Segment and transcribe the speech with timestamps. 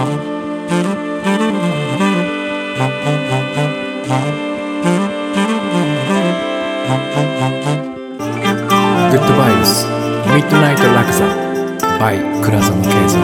[0.00, 0.06] グ
[9.16, 11.26] ッドバイブスミッドナイトラクザ
[11.98, 13.20] by 倉園慶三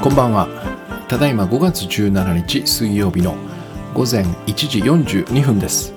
[0.00, 0.48] こんばんは。
[1.08, 3.36] ただいま5月17日水曜日の
[3.94, 5.94] 午前1時42分です。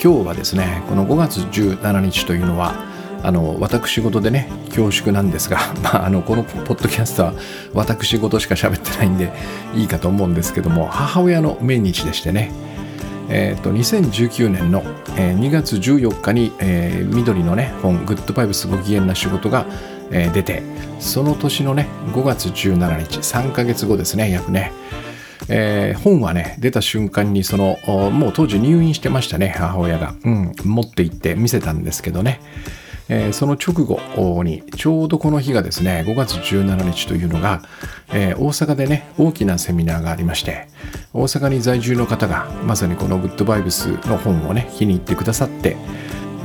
[0.00, 2.93] 今日はですねこの5月17日というのは
[3.24, 7.32] あの私事でね恐縮なんですが、 まあ、あのこのポッドキャストは
[7.72, 9.32] 私事しか喋ってないんで
[9.74, 12.52] いいかと思うんですけども母親の命日でしてね。
[13.30, 14.82] えーと、2019年の、
[15.16, 19.64] えー、2月14日に、えー、緑のね本「グッドバイブスご機嫌な仕事が」
[20.12, 20.62] えー、出て
[21.00, 24.72] その年のね5月17日3ヶ月後ですね約ね、
[25.48, 27.78] えー、本はね出た瞬間にその
[28.10, 32.40] もう当時入院してましたね母親が、うん、持って行って見せたんですけどね。
[33.08, 37.62] えー、その直後にちょうどこの日がですね5月17日というのが、
[38.12, 40.68] えー、大阪でね大きなセミナーがありまして
[41.12, 45.76] 大阪に在住の方がまさにこのグッドバイブスの本をね気に入ってくださって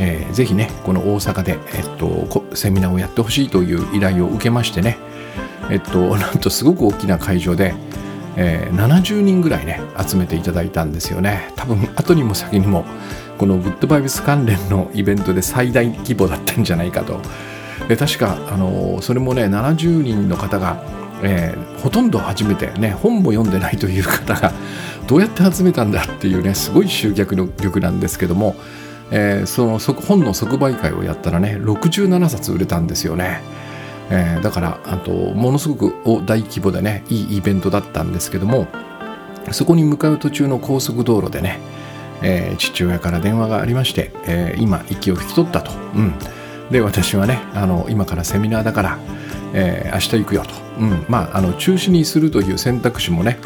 [0.01, 4.97] えー、ぜひねこの大阪で、えっと、セミナーをやってほしいという依頼を受けましてね
[5.69, 7.75] えっとなんとすごく大きな会場で、
[8.41, 12.85] えー、70人ぐらいね集めていただいたんですよね多分後にも先にも
[13.37, 17.19] このグッドバイブス関連のイベントで最大規模だったんじゃないかと
[17.89, 20.81] で確かあのそれもね70人の方が、
[21.21, 24.53] えー、ほとんど初めてね本も読んでないという方が
[25.05, 28.55] どうやって集めたんだっていうねすごい集客力なんですけども、
[29.11, 33.41] えー、その本の即売会をやったらね67冊売れたんですよね。
[34.11, 38.67] えー、だからあとものすごく大規模でねいいイベントだったんですけども
[39.51, 41.59] そこに向かう途中の高速道路でね
[42.21, 46.13] えー、父親から電話がありまして、えー、今息を引き取ったと、うん、
[46.69, 48.99] で私はねあの今からセミナーだから、
[49.53, 51.05] えー、明日行くよと、うん。
[51.07, 53.39] まあ、あの中止にするという選択肢もね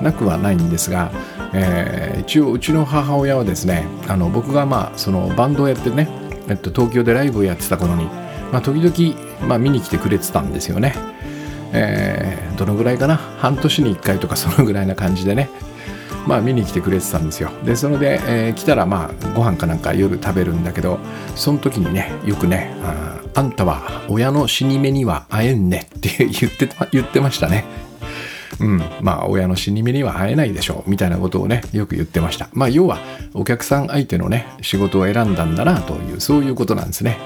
[0.00, 1.10] なくはないんですが、
[1.52, 6.08] えー、一応うちの母親はですねあの僕がまあそのバンドをやってね、
[6.48, 8.04] えっと、東京でライブをやってた頃に、
[8.52, 10.94] まあ、時々、まあ、見に来てくれてたんですよね。
[11.72, 13.16] えー、どのぐらいかな？
[13.16, 15.48] 半年に1回とかそのぐらいな感じでね。
[16.26, 17.50] まあ見に来てくれてたんですよ。
[17.64, 20.98] でそれで、えー、来たらまあご飯かなんか夜食べるんだけど
[21.34, 27.64] その時にねよくねああんたは親の死に目には会えんねって 言って言ってましたね。
[28.58, 30.90] うん、まあ親の死に目には会えないでしょう。
[30.90, 32.48] みたいなことをねよく言ってました。
[32.52, 32.98] まあ要は
[33.32, 37.16] お客さん相手のね仕事を選んだんだなというそういうことなんですね。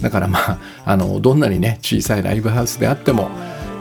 [0.00, 3.30] だからまああのどんなにね小さいライブハウスであっても、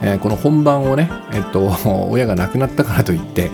[0.02, 1.76] えー、この本番をねえっと
[2.10, 3.50] 親が亡くなったからといって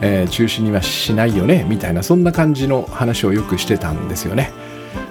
[0.00, 4.52] えー、中止にはしないよねみたいなそんな感じの話をよくしてたんですよね。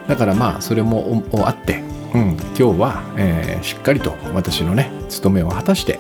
[0.08, 1.82] だからまあそれもあって、
[2.14, 6.00] うん、今日は、えー、しっかりと私のね務めを果たして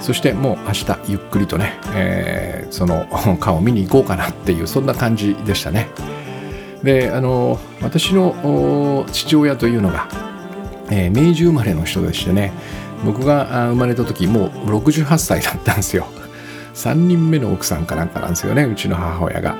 [0.00, 3.06] そしてもう明日ゆっくりとね、えー、その
[3.38, 5.88] 顔を見に行こうかなっていうそんな感じでしたね。
[6.82, 10.08] であの私の父親というのが、
[10.90, 12.52] えー、明治生まれの人でしてね
[13.04, 16.06] 僕が生まれた時もう68歳だったんですよ
[16.74, 19.58] 3人目の奥さんかなんかなんですよねうちの母親が。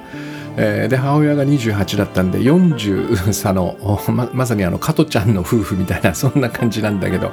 [0.60, 3.76] えー、で母親が28だったんで40差の
[4.08, 7.30] ままさにあの加トちゃんの夫婦みたいなそんな感じなんだけど、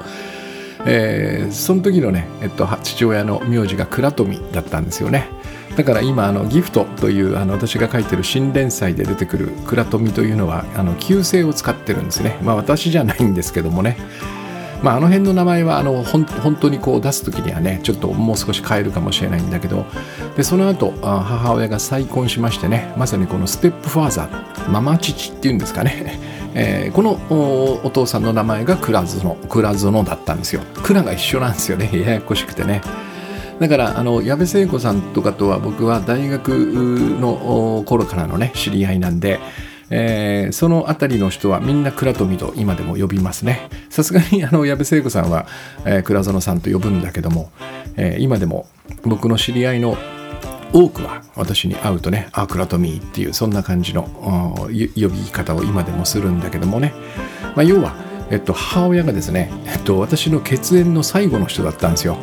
[0.86, 5.28] えー、その時のね、えっと、父親の名字が倉富だったんですよね。
[5.76, 12.40] だから今あのギフトというあの私が書いてる新連載で出てくる倉富というのはあの旧姓を使ってるんですね。
[12.44, 13.98] まあ私じゃないんですけどもね。
[14.86, 16.26] まあ、あの辺の名前はあの本
[16.56, 19.86] 当にこう出す時にはねちょっともう少し変えるかもしれないんだけど
[20.36, 26.20] でその後母親が再婚しましてねまさにこのステップファーザーママ父っていうんですかね、
[26.54, 27.20] えー、この
[27.84, 32.82] お父さんの名前が倉園倉園だったんですよ蔵が一緒なんですよねややこしくてね
[33.60, 39.40] だからあの矢部聖子さんとかとは僕は大学の頃からのね知り合いなんで
[39.90, 45.46] えー、その辺りの人はみんな倉富と今でも呼びますねさすがにあの矢部聖子さんは、
[45.86, 47.52] えー、倉園さんと呼ぶんだけども、
[47.96, 48.68] えー、今でも
[49.04, 49.98] 僕の知り合いの
[50.74, 54.04] 多くは私に会うとね「あ倉富」っていうそんな感じの
[54.68, 56.94] 呼び方を今でもするんだけどもね、
[57.56, 57.96] まあ、要は、
[58.32, 62.18] えっと、母親がですね、えっと、私の血縁の最後の人だったんですよ。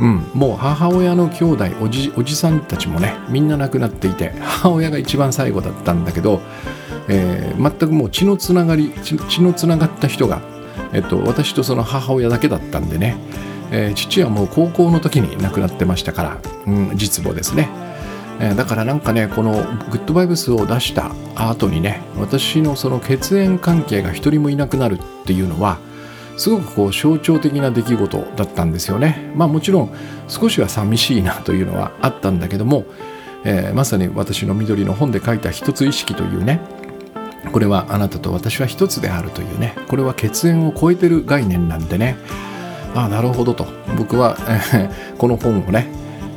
[0.00, 6.40] うん、もう母親の兄弟おじおじさんたちもねみんな亡くなっていて母親が一番最後だったんだけど
[7.10, 10.40] えー、全くもう血のつながり血のつながった人が、
[10.92, 13.16] えっと、私とその母親だけだったんでね、
[13.72, 17.68] えー、父はもう高校の時に亡くなってましたから、うん、実母ですね、
[18.40, 19.54] えー、だからなんかねこの
[19.90, 25.78] グッドバイブスを出した後にね私のその血縁関係が一人もいなくなるっていうのは
[26.40, 29.30] すごくこう象徴的な出来事だったんですよね。
[29.36, 29.94] まあもちろん
[30.26, 32.86] 少しは寂しいなというのはあったんだけども、
[33.44, 36.62] えー、まさに私の緑の本で書いた一つ意識というね
[37.52, 42.16] これはあなたと私は一つであるというねこれは血縁を超えてる概念なんでね
[42.94, 43.66] ああなるほどと
[43.98, 44.38] 僕は、
[44.72, 45.88] えー、この本をね、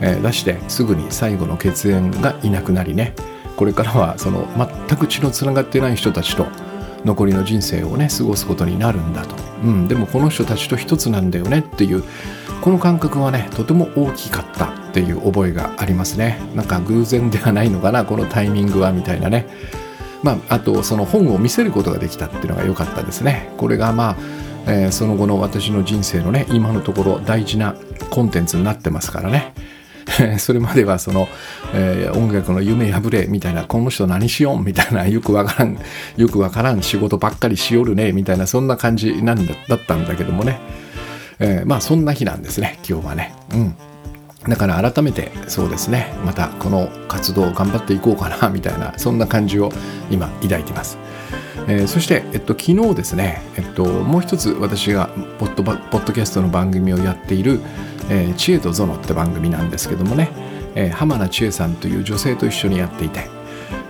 [0.01, 3.15] えー、出してすぐに最後の血縁がいなくなりね
[3.55, 6.47] これからはその全く血のつながってない人たちと
[7.05, 12.03] 残りの人生をね過ごすことになるんだと、うん、でもこの人たちと一つなんだよねっていう
[12.61, 16.39] この感覚はねとても大きかったっていう覚えがありますね。
[16.55, 19.47] なんか偶然ではないのかなこのタイミングはみたいなね。
[20.21, 23.51] まあ、あとその本を見せることができたっていうのが良かったですね。
[23.57, 24.17] これがまあ、
[24.67, 27.75] えー、その後の私の人生のね今のところ大事な
[28.09, 29.53] コンテンツになってますからね。
[30.37, 31.27] それまではその、
[31.73, 35.77] えー、音楽の夢破れみたいなこの人何しよんみたいな よくわからん
[36.17, 40.59] よくわからん仕事ばっかりしよるねみたいなそんな感じなんだだったんだけどもね、
[41.39, 43.33] えー、まあそんな日なんですね今日はね。
[43.53, 43.75] うん。
[44.47, 49.71] だから改めてそうですねまたこの活動を頑張っていこうかなみたいなそんな感じを
[50.11, 50.97] 今抱いてます。
[51.67, 55.09] えー、そして、えっと、昨日ですね、えっと、もう一つ私が
[55.39, 57.61] ポッドポッドキャストの番組をやっている
[58.09, 60.29] えー、知恵とゾノって番組なんですけどもね、
[60.75, 63.27] えー、浜名千恵さんという女性と一緒にやっていて、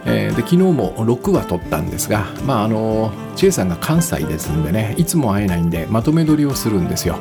[0.06, 7.18] えー、で昨日も6話撮ったんですが、まああの千恵さんが関西ですんでねいつも会えないんでまとめ撮りをするんですよ。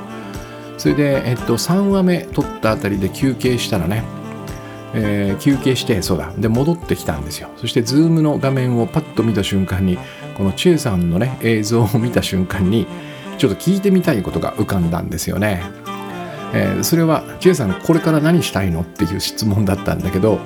[0.78, 4.02] それで、えっと、3話目撮ったあたりで休憩したらね
[4.94, 6.32] えー、休憩してそうだ。
[6.36, 7.48] で戻ってきたんですよ。
[7.56, 9.98] そしてズームの画面をパッと見た瞬間に
[10.36, 12.86] このチェさんのね映像を見た瞬間に
[13.38, 15.62] ちょっと聞いてみたいことが浮かんだんですよね。
[16.54, 20.38] えー、それは J さんこれから何したいのっていう質問だったんだけど、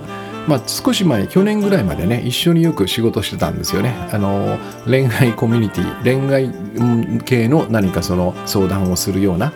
[0.47, 3.93] まあ、少し前去年ぐらいまでね一緒によく仕事してたんですよね。
[4.13, 6.53] あの恋愛コミュニティ恋愛
[7.25, 9.53] 系の何かその相談をするような、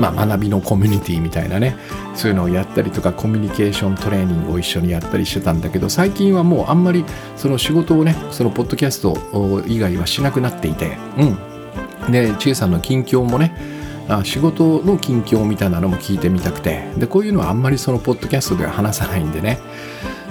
[0.00, 1.76] まあ、学びのコミュニティみたいなね
[2.14, 7.04] そういうのをやったりとかコミュニケーショントレーニングを一緒にやったりしてたんだけど最近はもうあんまり
[7.36, 11.52] その仕事をねそのポッドキャスト以外はしなくなっていてうん。
[12.10, 13.54] で千恵さんの近況もね
[14.08, 19.58] あ仕事の近況みたいなのも聞いてみたくてでこういうのはあんまりそのポッドキャストでは話さないんでね、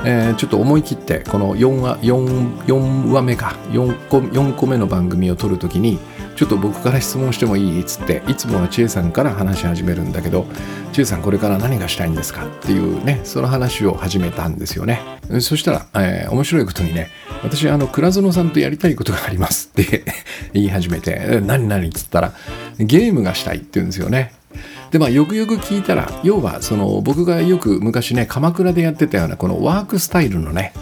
[0.05, 5.99] えー、ちょっと思い切ってこの 4, 話 4, 4話目か4個 ,4 個目の番組を撮るときに
[6.35, 10.45] ちょっと僕から質問してもいいっつっていつもは千恵さんから話し始めるんだけど
[10.91, 15.01] 千恵さんこれから何がしたいんですかっていうねその話を始めたんですよね。
[15.39, 17.09] そしたら、えー、面白いことにね
[17.43, 20.03] 私あの倉園さんとやりたいことがありますって
[20.53, 22.33] 言い始めて何何っつったら
[22.79, 24.33] ゲームがしたいって言うんですよね。
[24.91, 30.73] でまあよくよく聞いたら要はその僕がよく昔ね鎌倉でやってたようなこのワークスタイルのね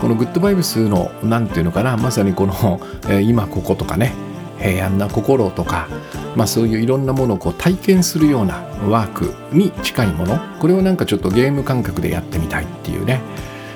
[0.00, 4.12] このグッドバイブスの何ていうのかなまさにこの、えー、今こことかね
[4.58, 5.88] 平安な心とか、
[6.36, 8.56] まあ、そういういろんなものをこう体験するような
[8.88, 13.20] ワークに近いものこれをなんかちょっとゲーム感覚でやってみたいっていうね。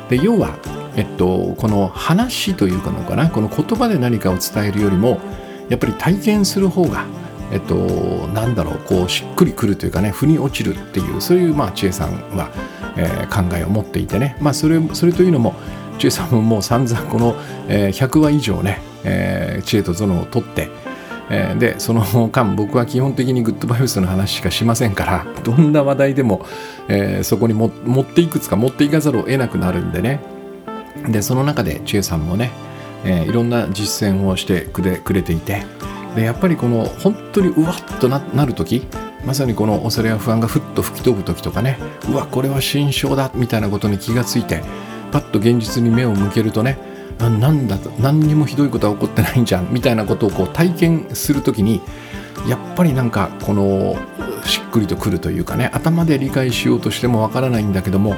[0.09, 0.57] で要は、
[0.97, 5.21] えっと、この話というかのかなこの言葉で何かを伝えるよりも
[5.69, 7.07] やっぱり体験する方が
[7.53, 7.75] えっと、
[8.29, 12.51] なんだろうこうしっくりくるというかね腑に落ちるっていうそういうまあ知恵さんは、
[12.97, 15.55] えー、考えを持っていてね、まあ、それそれというのも
[15.99, 17.37] 知恵さんももう散々この、
[17.69, 20.69] え、100話以上ねえー、知恵とゾノを取って、
[21.31, 26.47] えー、でその間僕は基本的にグッドバイブスの話しかしませんからどんな話題でも、
[26.89, 30.21] えー、そこに持っていくつか持っていかざるを得なくなるんでね。
[31.09, 32.51] でその中で知恵さんもね、
[33.05, 35.65] えー、いろんな実践をしてくれくれていて
[36.15, 38.87] でやっぱりこの本当にうわっとななる時
[39.25, 41.79] まさにこの恐れや不安がふっと吹き飛ぶ時とかね
[42.09, 44.63] うわこれは心象だみたいなことに気がついて
[45.11, 51.81] パッと現実に目を向けるとねなんだと何にもひどいことは起こってないんじゃんみたいなことをこう体験する時に
[52.49, 53.97] やっぱりなんかこの
[54.45, 58.17] しっくりとくるというかね頭で理解しようとしてもわからないんだけども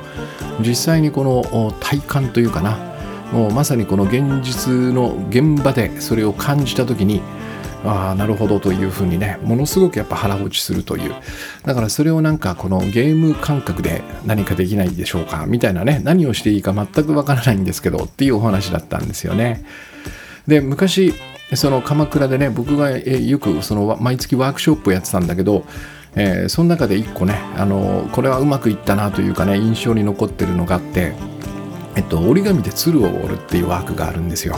[0.60, 2.78] 実際にこの体感というかな
[3.32, 7.20] もうまさにこの現実の現場でそれを感じた時に
[7.84, 11.14] ああなるほどというふうにねものすごくやっぱ腹落ちするという
[11.64, 19.64] だからそれをなんかこのゲーム感覚で何かできないでしょうかみたいなね何をしていいか全くわからないんですけどっていうお話だったんですよね
[20.46, 21.14] で昔
[21.54, 25.64] その鎌倉でね僕がよくその毎月ワークショップをやってたんだけど
[26.16, 31.12] えー、その中で一個ね、あのこれはうまくいったなというかね印象に残ってるのがあって、
[31.96, 34.56] えっと、折り紙で鶴を折るっていうワークがあるんですよ。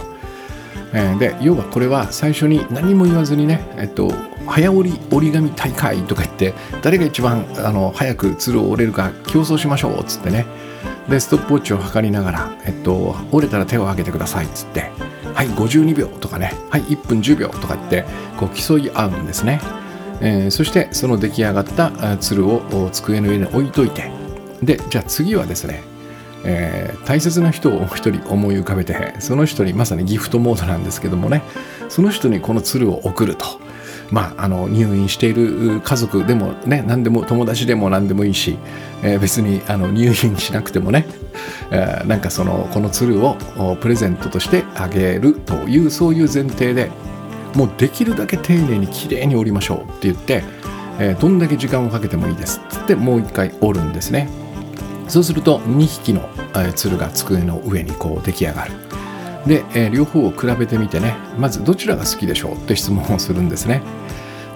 [0.93, 4.11] えー、で要はこれは最初に何も言わずにね、えっと、
[4.47, 10.47] 早折り折り紙大会とか言って誰が一番あの早く鶴を折れるか競争しましょうっつってね。
[11.09, 14.90] でストップウォッチを測りながら、えっと、折れたら手を挙げてくださいっつって。
[15.35, 16.52] はい52秒とかね。
[16.71, 18.05] はい1分10秒とか言って
[18.37, 19.61] こう競い合うんですね。
[20.21, 24.11] えー、そしてその出来上がった鶴を机の上に置いといて。
[24.62, 25.83] でじゃあ次はですね、
[26.45, 31.43] えー、大切な人を一人思い浮かべてその人にまさにギフトモードなんですけどもね
[31.88, 33.66] その人にこの鶴を送ると。
[34.11, 38.57] まあ、あの入院している家族でもね何でも友達でも何でもいいし、
[39.02, 41.07] えー、別にあの入院しなくてもね、
[41.73, 43.37] えー、なんかそのこの鶴を
[43.81, 46.90] プレゼントとしてあげるというそういう前提で
[47.55, 50.45] もうできるだけ丁寧にきれいに折りましょうって言って、
[51.00, 54.28] え、どんだけ時間をかけてもいいですってもう一回折るんですね
[55.08, 56.28] そうすると2匹の、
[56.75, 58.72] 鶴が机の上にこう出来上がる。
[59.46, 63.82] で、え、両方を比べてみてねまずどちらが好きでしょうって質問をするんですね。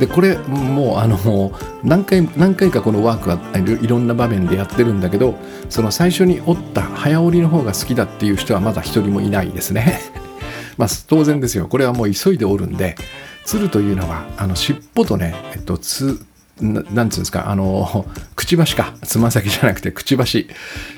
[0.00, 1.52] でこれもうあの
[1.84, 5.34] 何回何回かこのワークはいろんな場面でやってるんだけど
[5.68, 10.00] その最初に折った早折りの方が好きだっていう人はまだ一人もいないですね。
[10.78, 11.66] まあ当然ですよ。
[11.66, 12.96] これはもう急いで折るんで
[13.44, 16.18] 鶴というのはあの尻尾とね、えっと、つ
[16.60, 18.94] なんていうんですかあのくちばしか。
[19.02, 20.48] つま先じゃなくてくちばし。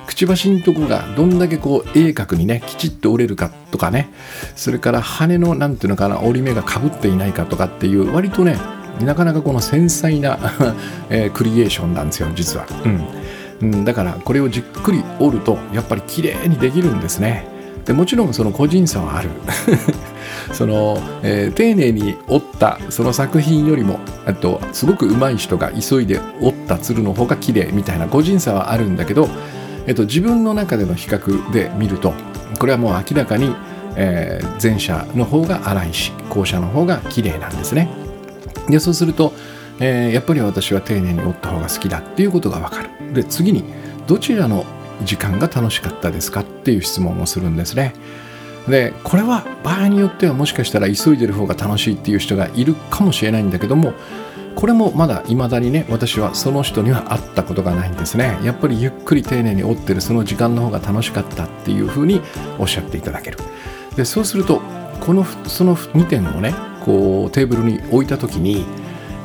[0.07, 4.13] くちばしのとこがどんだけこう鋭角にねきちっと折れるかとかね。
[4.57, 8.57] それから羽のなんていうのかな折り目がかぶっていないかとかっていう割とね
[9.01, 10.39] なかなかこの繊細な
[11.09, 13.07] えー、クリエーションなんですよ実は、うん、
[13.63, 17.47] うん、だからこれをじっくり折るとやっぱり綺麗にできるんですね。
[17.85, 19.31] でもちろんその個人差はある。
[20.53, 23.99] その、えー、丁寧に折ったその作品よりも
[24.41, 29.29] とすごく上手い人が急いで折った鶴の方が綺麗みたいな個人差はあるんだけど、
[29.87, 32.13] えっと、自分の中での比較で見ると
[32.59, 33.55] これはもう明らかに、
[33.97, 37.89] えー、前者の方が荒いし後者の方が綺麗なんですね。
[38.69, 39.33] でそうすると、
[39.81, 43.15] えー、やっぱり私は丁寧に折った方が好きだっていうことがわかる。
[43.15, 43.65] で次に
[44.07, 44.65] どちらの
[45.05, 47.95] 時間が楽しかったですかっていう質問をするんですね。
[48.69, 53.93] でこれは場合によってはもしかしたら急いでる方が楽しいっていう人がいるかもしれないんだけども
[54.55, 58.39] これもまだ未だにね私はその人には会ったことがないんですね。
[58.45, 62.21] やっぱりゆっくり丁寧に折ってるその時間の方が楽しかったっていうふうに
[62.59, 63.39] おっしゃっていただける。
[63.97, 64.61] でそうすると
[65.01, 66.55] このその2点をね
[66.85, 68.65] こうテーブルに置いた時に、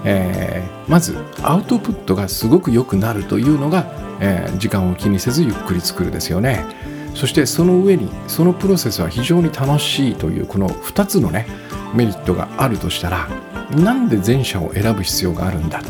[0.05, 3.85] えー、まずアウトプットがすごく良くなるというのが、
[4.19, 6.65] えー、時間を気にせずゆっくり作るですよね。
[7.17, 11.47] そしてその上にそのプロセスは非常に楽しいというこの2つのね
[11.95, 13.27] メリットがあるとしたら
[13.71, 15.81] なんで前者を選ぶ必要があるんだ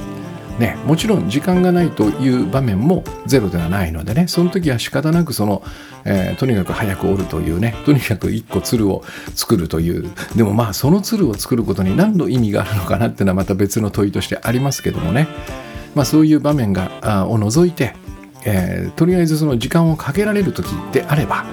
[0.60, 5.62] ね、もちろん時間がないという場面もゼロではないのでねその時は仕方なくその、
[6.04, 9.04] えー、とにかく早く折るというねとにかく1個鶴を
[9.36, 10.10] 作るという。
[10.36, 15.28] でもまあその鶴を作ることに何の意味があるのかなっていうのはまた別の問いとしてありますけどもね、
[15.94, 17.94] まあ、そういう場面があを除いて
[18.50, 21.46] えー、とりあえずその時間をかけられる時であれば、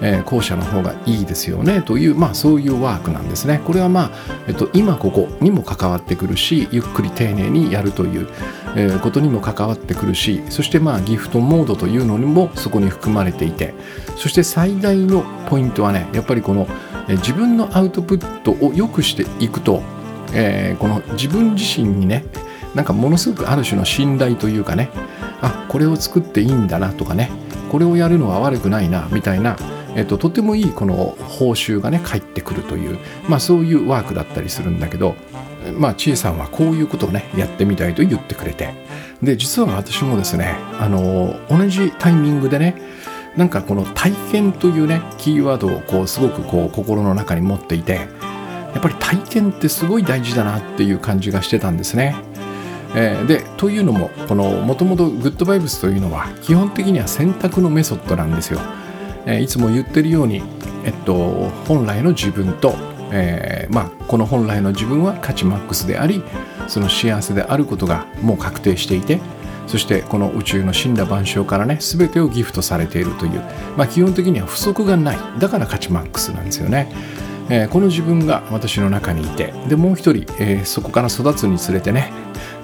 [0.00, 3.60] えー、後者の方がいいですよねという、まあ、そういうワークなんですね。
[3.66, 4.10] これはまあ、
[4.46, 8.28] えっと、今ここにも関わってくるしゆっくり丁寧にやるという、
[8.76, 13.74] えー、ことにも関わってくるしそしてまあギフトモードというのにもそこに含まれていて
[14.16, 16.68] そして最大のポイントはねやっぱりこの、
[17.08, 19.82] えー、自分のアウトプットを良くしていくと、
[20.32, 22.24] えー、この自分自身にね
[22.76, 24.90] なんかものすごくある種の信頼というかね
[25.40, 27.30] あこれを作っていいんだなとかね
[27.70, 29.56] これをやるのは悪くないなみたいな、
[29.94, 35.14] えっと、とてもいいこの報酬がね返ってくるという、まあ、そういうワークだったりするんだけど
[35.76, 38.74] まあ千恵さんはこういうことをねやってみたいと言ってくれて
[39.22, 42.80] で実は私もですねあの同じタイミングでね
[43.36, 52.14] なんかこの体験というねキーワードをこうすごくこう心の中に持っていてやっぱり体験ってすごい大事だなっていう感じがしてたんですね。
[52.94, 58.60] えー、でというのもこのもともとグッドバイブスというのは基本的には選択のメソッドなんですよ、
[59.26, 60.42] えー、いつも言ってるように、
[60.84, 62.74] えっと、本来の自分と、
[63.12, 66.22] えー、まあ、この本来の自分は価値マックスであり
[66.66, 69.20] その幸せであることがもう確定していて
[69.66, 73.42] そしてこの宇宙の死んだ万象からね全てをギフトされているという、
[73.76, 76.90] まあ、基本的には不足がないだから価値マックスなんですよね。
[77.50, 82.12] えー、この自分が私の中にいてでもう一人、えー、そこから育つにつれてね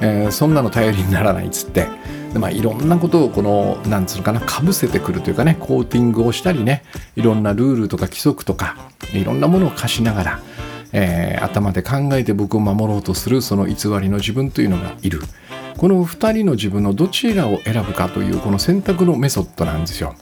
[0.00, 1.86] えー、そんなの頼りにならないっつって。
[2.32, 6.82] で、まあ、いろんなことをこのなんつうのかなかぶせてくるというかねコーティングをしたりね
[7.16, 8.76] いろんなルールとか規則とか
[9.12, 10.40] いろんなものを課しながら、
[10.92, 15.20] えー、頭で考えて僕を守ろうとするその偽りの自分というのがいる。
[15.76, 20.14] この2人の自分のどちらを選ぶかというこの選択のメソッドなんですよ、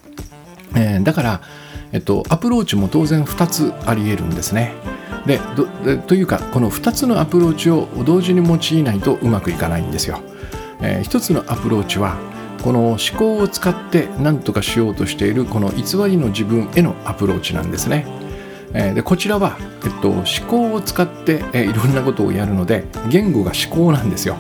[0.74, 1.40] えー、だから、
[1.92, 4.72] えっと、アプローチも当然2つありえるんですね。
[5.26, 5.38] で
[6.06, 10.20] というかこの2つのアプローチを同時に用いないとうまくいかないんですよ。
[10.80, 12.16] えー、1つのアプローチは
[12.62, 18.06] この思考を使って何とかしようとしているこの偽りの自分へのアプローチなんですね。
[18.74, 24.36] えー、でこちらは、えっと、思考を使って、えー、いろんなことをやるので言語が思考なんですよ、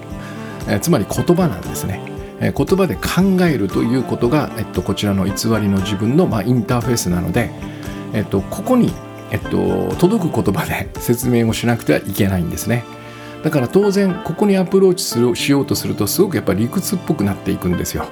[0.68, 2.00] えー、つまり言葉なんですね、
[2.40, 7.50] えー、言葉で考えるということが、えっと、こちらの偽りの自分の、まあ、インターフェースなので、
[8.14, 8.92] えっと、ここに、
[9.32, 12.84] えっと、届く言葉で説明をしなくてはいけないんですね。
[13.42, 18.04] だから当然ここにアプローチするしようとするとすごくやっぱり理屈っぽくなっていくんですよ。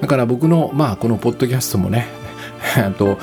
[0.00, 2.06] だから僕のまあこのポッドキャストもね
[2.98, 3.18] と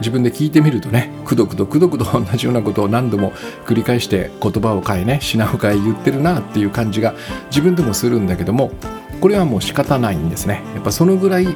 [0.00, 3.32] 自分で聞いてみるとねくどくどくどくど同じようなことを何度も
[3.66, 7.14] 繰り返して言葉を変えね品を変え言ってるなっていう感じが
[7.50, 8.72] 自分でもするんだけども
[9.20, 10.62] これはもう仕方ないんですね。
[10.74, 11.46] やっぱそのぐらい、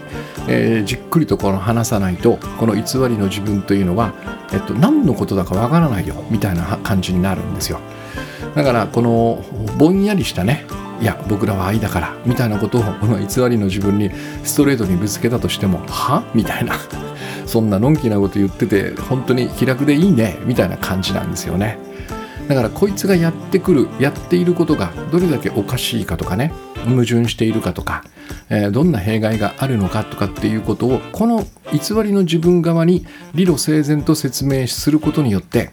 [0.48, 4.12] えー、じっくりとこの話さないとこの偽りの自分というのは、
[4.52, 7.80] えっと、何のことだかわからないよみたいな感じになるんですよ。
[8.54, 9.44] だからこの
[9.78, 10.64] ぼんやりしたね
[11.00, 14.10] いや僕らは愛だからみたいなことをこの偽りの自分に
[14.44, 16.24] ストレートにぶつけたとしてもは？
[16.34, 16.74] みたいな。
[17.46, 21.78] そんなのんきなこと言ってて本当に気楽でいいねみたいな感じなんですよね。
[22.48, 26.52] だからこいつがやってくるやっていることがどれだけおかしいかとかね
[26.84, 28.04] 矛盾しているかとか、
[28.50, 35.70] えー、どんな弊害があるのかとかっていうことをこの偽りの自分側に理路整然と説明することによって、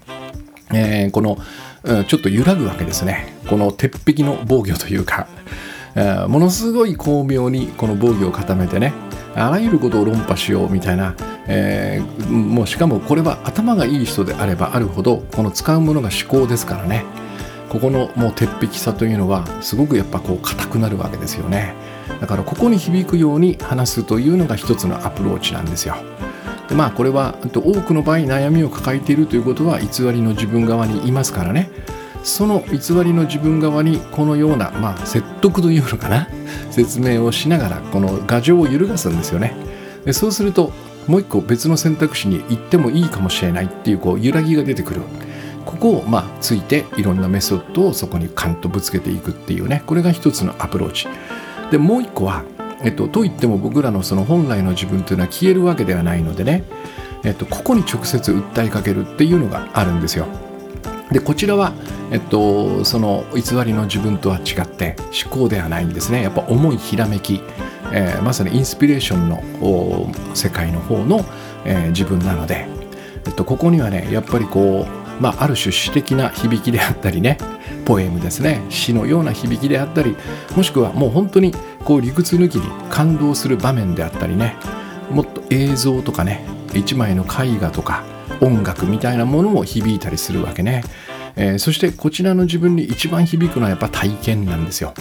[0.73, 1.37] えー、この
[1.83, 3.33] うんちょっと揺らぐわけですね。
[3.49, 5.27] この鉄壁の防御というか。
[6.27, 8.93] ものすごい巧妙にこの防御を固めてね
[9.35, 11.15] あらゆることを論破しようみたいな、
[11.47, 17.05] えー、もうしかもこれは頭がいい人であればあるほどこの使うものが思考ですからね。
[17.69, 21.73] ここのもう鉄壁さというのはすごくやっぱこう硬くなるわけですよね。
[22.19, 25.95] だからここに響くように話すというのが一つのアプローチなんですよ。
[26.67, 31.69] でまあこれは多くの場合悩みを抱えているということは偽りの自分側にいますからね。
[32.23, 36.27] その偽りの自分側にこのような、まあ、説得というのかな？
[36.71, 39.55] 説明をしながらこの牙城を揺るがすんですよね。
[40.05, 40.71] でそうすると
[41.07, 45.01] もう一個別の選択肢に行ってもいいかもしれないっていうこう揺らぎが出てくる。
[45.65, 49.83] ここをまあついていろんなメソッドをそこにカンとぶつけていくっていうね。
[49.85, 51.07] これが一つのアプローチ。
[51.69, 52.43] でもう一個は
[52.83, 56.63] えっと、といっても僕らのその本来の自分というのは消えるわけではないのでね、
[57.23, 60.27] えっと、ここに直接訴えかけるっていうのがあるんですよ。
[61.11, 61.73] でこちらは、
[62.11, 64.95] えっと、その偽りの自分とは違って
[65.25, 66.23] 思考ではないんですね。
[66.23, 67.41] やっぱ重いひらめき、
[67.91, 69.43] えー、まさにインスピレーションの
[70.33, 71.25] 世界の方の、
[71.65, 72.65] えー、自分なので、
[73.25, 77.37] えっと、ここにはねやっぱりこう、まあ、ある種詩的な響きであったりね
[77.85, 78.61] ポエムですね。
[78.69, 80.15] 詩のような響きであったり
[80.55, 84.55] もしくはもう本当にこう理屈抜きに感動する場面であったりね。
[85.09, 88.03] もっと映像とかね一枚の絵画とか
[88.41, 90.83] 音楽みたいなものも響いたりするわけね、
[91.35, 94.93] えー、そしてこちらの自分に一番響くのはやっぱ体験なんですよ。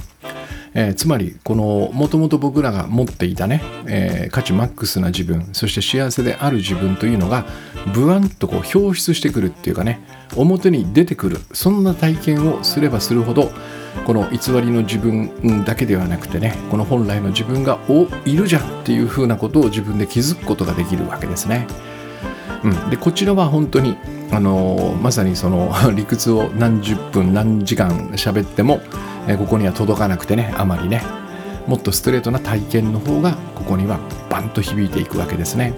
[0.73, 7.45] えー、つまりこのもともと僕らが持っていたね、えー、価値マックスな自分そして幸せである自分というのが
[7.93, 10.01] ブワンとこう表出してくるっていうかね
[10.37, 13.51] 表に出てくるそんな体験をすればするほど
[14.07, 21.67] この偽りの自分だけではなくてねこの本来の自分がおいるじゃんっていうふうなことを自分で気づくことができるわけですね。
[22.63, 23.97] うん、でこちらは本当に
[24.33, 28.81] あのまさにその 理屈を何十分何時間喋っても
[29.27, 31.03] えここには届かなくてねあまりね
[31.67, 33.99] もっとストレートな体験の方がここには
[34.29, 35.73] バンと響いていくわけですね。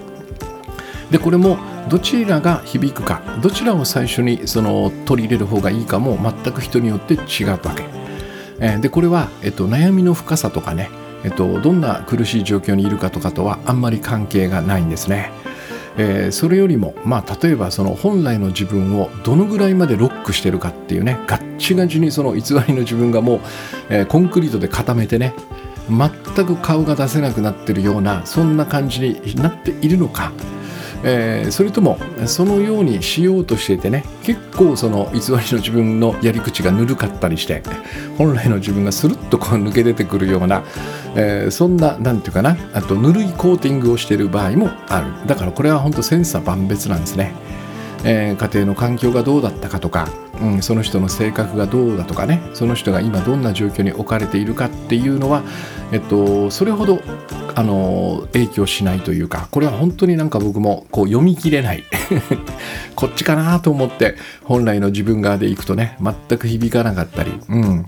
[1.11, 1.57] でこれも
[1.89, 8.02] どちらが響くかどちらを最初にその取り入れる方がいいかも全く人によって違うわけ。
[8.63, 10.89] えでこれは、えっと、悩みの深さとかね、
[11.25, 15.31] えっと、どんな苦しい状況にいるかとかとはあんまり関係がないんですね。
[15.95, 23.39] えー、それよりも、まあ、例えばその本来の自分をどのぐらいまでロックしてるかっていうねガッチガチにその偽りの自分がもう、
[23.89, 25.35] えー、コンクリートで固めてね
[25.89, 26.09] 全
[26.47, 30.31] く顔が出せなくなってるようなそんな感じになっているのか
[31.03, 37.61] えー、それともそのようにしようとしていてね結構その偽りの自分のやり口がぬるかったりして
[38.17, 40.63] 本来の自分がスルッとこう抜け出てくるような、
[41.15, 47.33] えー、そんな何て言うかなあとぬるいコーティングをしている場合もあるだからこれは本当千差万別なんですね。
[48.05, 50.09] えー、家庭の環境がどうだったかとか、
[50.41, 55.43] うん、その人の性格がどうだとかねその人が今どんな状況に置かれているかっていうのは、
[55.91, 57.01] えっと、それほど
[57.55, 61.83] あの影響しないというかこれは本当になんか僕もこう読み切れない。
[62.95, 67.85] こっちかなと思って本来の自分側でいくとね全く響かなかったり、うん。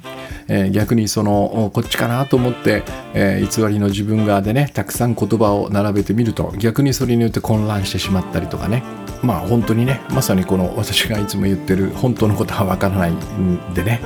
[0.48, 8.84] えー、逆にそのこっちかなと思って、えー、偽りの自分側でねたくさん言葉を並べてみると逆にそれによって混乱してしまったりとかね。
[9.24, 14.02] まあ本当にねまさにこの私がいつも言ってる本当のことはわからないんでね、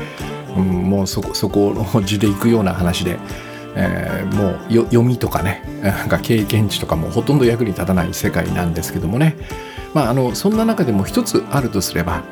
[0.55, 3.17] うん、もうそこそこの字でいくような話で、
[3.75, 9.35] えー、もう読みとかねなんか経験値とかもほとんど役に立たない世界なんですけどもね。
[9.93, 12.23] まあ、あのそんな中でも一つあるとすれば、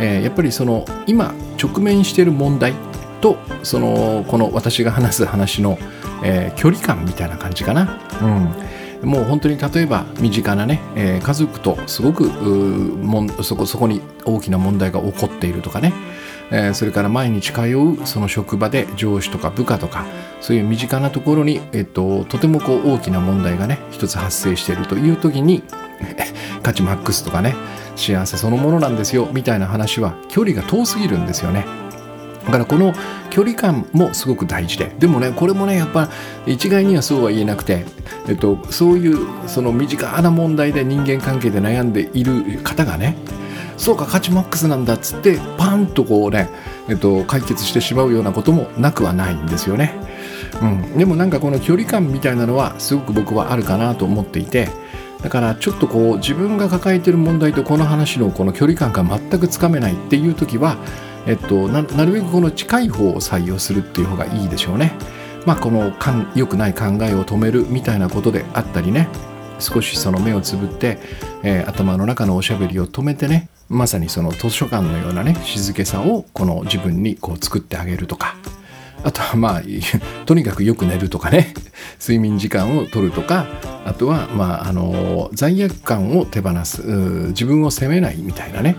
[0.00, 2.72] えー、やっぱりその今直面している問題
[3.20, 5.78] とそのこの私が話す話の、
[6.24, 8.00] えー、距離感みたいな感じかな。
[8.22, 8.54] うん、
[9.02, 15.92] もう本当に例えば身近なね、えー、家族とすごくもんそこそこに大きな問題が起こっているとかね、
[16.50, 20.06] えー、それから毎日通うその職場で上司とか部下とか
[20.40, 25.64] そういう身近なところに、えっと、とてもこう大きな問題がね一つ発生しているという時に
[26.62, 27.56] 価値マックスとかね
[27.96, 31.66] 幸せそのものなんですよみたいな話は距離が遠すぎるんですよね。
[32.46, 32.92] だからこの
[33.30, 36.08] 距離感もすごく大事ででもねこれもねやっぱ
[36.46, 37.84] 一概にはそうは言えなくて、
[38.28, 43.16] えっと、そういうその身近な問題で人間関係で悩んでいる方がね
[43.76, 46.48] そうか価値マックスなんだっつってパンとこうね、
[46.88, 49.94] えっと、解決してしまうようなこともなくはないんですよね、
[50.60, 54.68] うん、でもなんかこの距離感みたいなのはすごく僕はあるかなと思っていて
[55.22, 60.76] だからちょっとこう自分が抱えている問題とこの話のこの距離感が全くつかめないっていう時は
[61.26, 64.92] えっと、なるべくこの近い方を採用するっていう方がいいでしょうね。
[65.46, 65.92] まあ、この
[66.34, 69.08] 良くない考えを止めるみたいなことであったりね。
[69.58, 70.98] 少しその目をつぶって、
[71.42, 73.48] えー、頭の中のおしゃべりを止めてね。
[73.68, 78.36] まさにその図書館のようなね静けさをこの自分にこう作ってあげるとか。
[79.04, 79.62] あとはまあ
[80.26, 81.54] とにかくよく寝るとかね。
[82.00, 83.46] 睡眠時間を取るとか。
[83.84, 86.82] あとはまああの罪悪感を手放す
[87.28, 88.76] 自分を責めないみたいなね。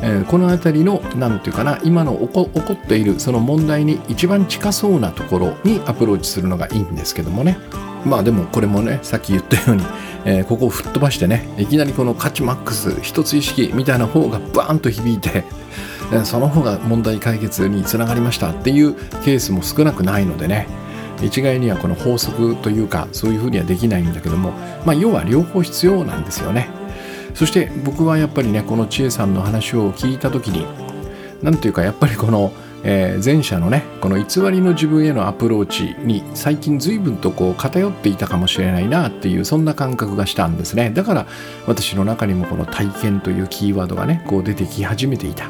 [0.00, 7.58] えー、この辺りの何て言うかな今の起こっているその問題に一番近そうなところにアプローチするのがいいんですけどもね
[8.04, 9.84] まあでもこれもねさっき言ったように、
[10.24, 15.44] えー、ここを吹っ飛ばしてねいきなりこの価値マックス一つ意識みたいな方がバーンと響いて
[16.24, 20.66] その方が問題解決につながりましたっていうケースも少なくないのでね
[21.22, 24.52] 一概にはこの法則というかそういうふうにはできないんだけども、
[24.86, 26.68] まあ、要は両方必要なんですよね。
[27.38, 30.66] そして僕はやっぱりねこの千恵さんの話を聞いた時に
[31.40, 40.90] 何ていうかやっぱりこの、えー、前者のねこの偽りの自分へのアプローチに最近随分とこう偏っていたかもしれないなっていうそんな感覚がしたんですね。
[40.90, 41.26] だから
[41.68, 45.48] 私の中にもこの体験というキーワードがねこう出てき始めていた。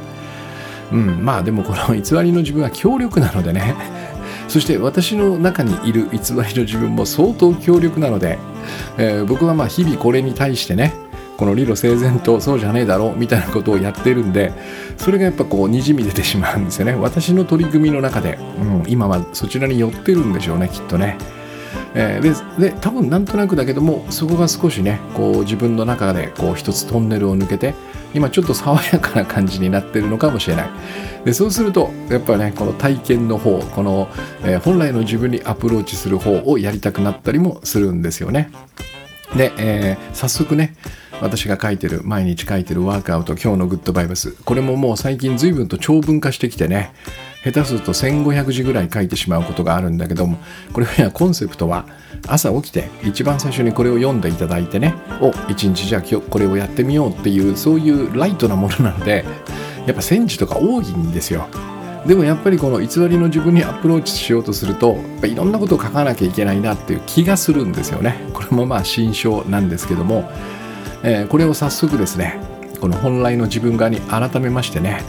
[0.92, 3.74] うんまあでもこの偽りの自分は強力なのでね。
[4.46, 8.38] そして私の中にいる偽りの自分も相当強力なので、
[8.98, 11.07] えー、僕はまあ日々これに対してね
[11.38, 14.52] この理路整然とそうじゃねえだろうみたいなことをやってるんで
[14.96, 16.94] それがやっぱこうにじみ出てしまうんですよね。
[16.94, 21.16] 私の取り組みの中で、うん、今はそちらに寄ってるんでしょうねきっとね。
[21.94, 27.74] えー、でで多分なんとなくだけどもそこが少しねこう自分の中でこう一つトンネルを抜けて
[28.14, 30.68] 今ちょっと爽やかな感じになってるのかもしれない。
[31.24, 34.08] でそうするとやっぱねこの体験の方この、
[34.42, 38.50] えー、本来の自分にアプローチする方をやりたくなったりもするんですよね。
[39.36, 40.74] で、えー、早速ね
[41.20, 44.32] 私が書いてる毎日書いてるワークアウト今日のグッドバイブス。
[44.44, 46.92] これももう最近随分と長文化してきてね。
[47.42, 50.38] 下手すると1500字ぐらい書いてしまうことがあるんだけども
[50.72, 51.86] これはコンセプトは
[52.26, 54.94] 朝起きて一番最初にこれを読んでいただいてね。
[55.20, 59.24] お一日じゃあ今日これをやってみようっていうそういうライトなものなので
[59.86, 61.48] やっぱ戦時とか多いんですよ。
[62.06, 68.16] でもやっぱりこの偽りの自分にアプローチしようとするといろんなことを書かなきゃいけないなっていう気がするんですよね。
[68.32, 70.30] これもまあ新書なんですけども
[71.02, 72.40] えー、これを早速ですね
[72.80, 75.02] この本来の自分側に改めましてね、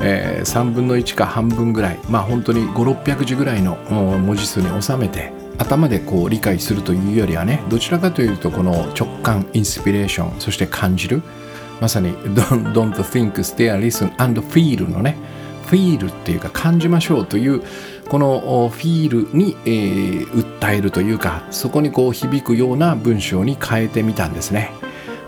[0.00, 11.22] えー、3分の1か半分ぐらいまあ本当に5600字ぐらいの文字数に収めて頭でこう理解するというよりはねどちらかというとこの直感インスピレーションそして感じる
[11.80, 15.16] まさに don't, don't think, stare, listen and feel のね
[15.66, 17.62] フィールっていうか感じましょうという
[18.08, 24.70] このフィールに、えー、訴えるというかそこにこう響くような文章に変えてみたんですね。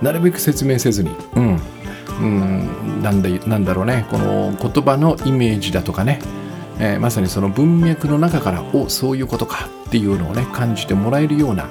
[0.03, 1.61] なるべく説明せずに、うん、
[2.21, 4.07] うん、なんでなんだろうね。
[4.11, 6.21] この言葉のイメージだとかね、
[6.79, 11.69] えー、まさにその文脈の中からおそういうことかっていうのをね感じてもらえるような、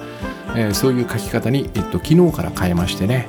[0.55, 3.27] えー、そういう書き方に、えっと、昨日から変えましてね。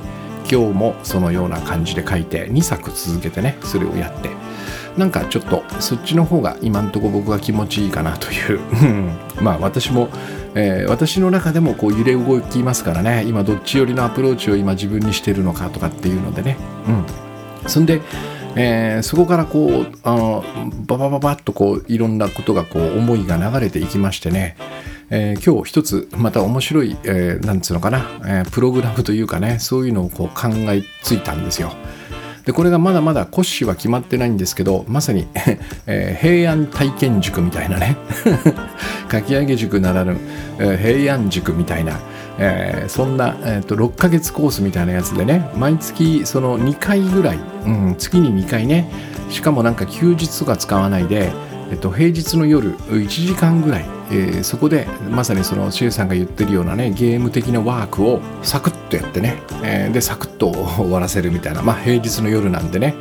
[0.50, 4.28] 今日もそのような感じで書いて2作続けてねそれをやって
[4.96, 8.60] なんかちょっとそっちの方が今んとこ僕は気持ちいいかなという。
[9.42, 10.08] まあ私も
[10.56, 13.24] えー、私の中でもこう揺れ動きますからね。
[13.26, 18.00] 今どっち寄りのアプローチを今自分にしてるのかとかっていうのでね、うん、そんで、
[18.54, 20.44] えー、そこからこうあの
[20.86, 24.56] ババババッとこういろんなことがこう思いが流れていきましてね、
[25.10, 31.72] えー、今日一つまた面白い、えー、なんつうのかな、えー、プログラムというかねそういうのをこう考えついたんですよ。
[32.44, 35.26] でこれがまだまだ骨子は決まってないんですけどまさに、
[35.86, 37.96] えー、平安体験塾みたいなね。
[39.08, 40.16] かき上げ塾ならぬ、
[40.58, 41.98] えー、平安塾みたいな
[42.38, 48.90] えー、そんな、えーと、6ヶ月コースみたいなやつでね毎月その2回ぐらい、うん、月に2回ね
[49.30, 51.30] しかもなんか休日とか使わないで、
[51.70, 62.94] えっと、平日の夜1時間ぐらい、えー、そこでまさにそのシエさんが言ってるようなねゲーム的なワークをサクッとやってね、えー、でサクッと終わらせるみたいなまあ平日の夜なんでね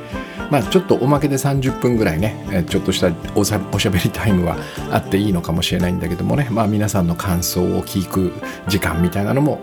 [0.52, 4.56] まあ、ちょっとおまけで30分ぐらいねちょっとしたおしゃべりタイムは
[4.92, 8.32] あっていいのかもしれないんだけどもね、まあ、皆さんの感想を聞く
[8.68, 9.62] 時間みたいなのも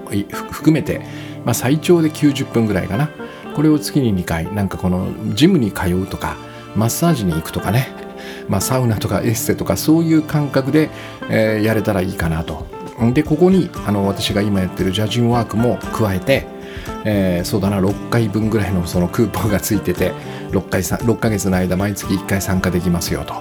[0.50, 1.00] 含めて、
[1.44, 3.08] まあ、最長で90分ぐらいかな。
[3.54, 6.36] これを月に2回なんかこのジムに通うとか
[6.74, 7.88] マッサージに行くとかね、
[8.50, 10.90] まあ、サウナとかエッセとかそういう感覚で、
[11.30, 12.66] えー、やれたらいいかなと。
[13.14, 16.46] でここにあの私が今やってるジャジンワークも加えて
[17.04, 20.12] えー、そうだな6回分ぐらいのそのクーポンがついてて
[20.50, 23.34] 6回6ヶ月の間毎月1回参加できますよと、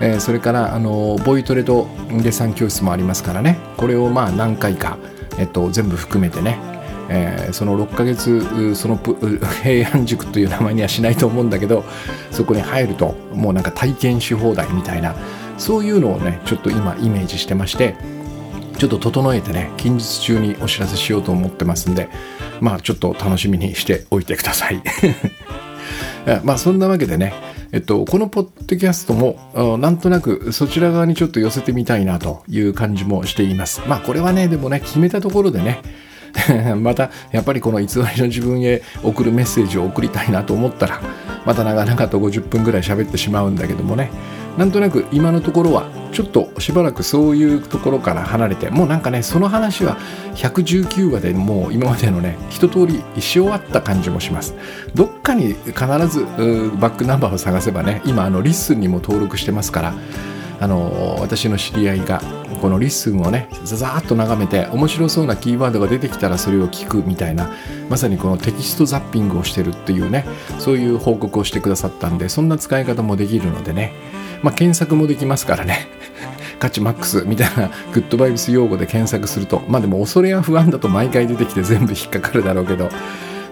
[0.00, 3.58] えー、それからあのボイトレとデッサン教室もありますからね。
[3.76, 4.96] これをまあ何回か、
[5.38, 6.73] えっと、全部含めてね
[7.08, 8.98] えー、その6ヶ月その
[9.62, 11.84] 平安塾という名前にはしないと思うんだけど
[12.30, 15.14] そこに入るともうなんか体験し放題みたいな
[15.58, 17.94] そういうのをねちょっと今イメージしてまして
[18.78, 22.08] ちょっと整えてね近日中にお知らせしようと思ってますんで
[22.60, 24.82] まあちょっと楽しみにしておいてください
[26.42, 27.34] まあそんなわけでね
[27.74, 33.82] えっと、このポッドキャストもなんとなくそちら側にちょっと寄せてみたいなという感じもしています。
[33.88, 35.82] まあこれはねでもね決めたところでね
[36.76, 41.00] またやっぱりこの偽りの自分へ送るメッセージを送りたいなと思ったら
[41.46, 44.10] また長々と50分ぐらい喋ってしまうんだけどもね。
[44.56, 49.98] なんとなく今のところはちょっとしばらくそういうところから離れてもうなんかねその話は
[50.36, 54.54] 119話でもう今までのね一通りし終わった感じもします。
[54.94, 55.74] どっかに必
[56.08, 56.24] ず
[56.78, 59.94] バックナンバーを探せばね今あのリッスンにも登録してますから
[60.60, 62.22] あの私の知り合いが
[62.64, 67.50] このリッスンをねざざーっと眺めて面白そうなキーワードが出てきたらそれを聞くみたいな
[67.90, 70.24] まさにこのテキストザッピングをしてるっていうね
[70.58, 73.92] そういう報告をしてくださったんでそんな使い方もできるのでね
[74.42, 75.88] まあ、検索もできますからね。
[76.60, 82.88] 価値マックスみたいなグッドバイブス用語で検索するとまあでも恐れや不安だと毎回出てきて全部引っかかるだろうけど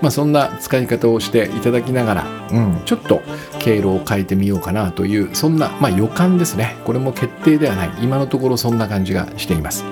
[0.03, 3.23] まあそんな使い方をしていただきながら、うん、ちょっと
[3.61, 6.77] 経路を変えてみようかなというそんな、まあ、予感ですね。
[6.85, 7.91] これも決定ではない。
[8.03, 9.85] 今のところそんな感じがしています。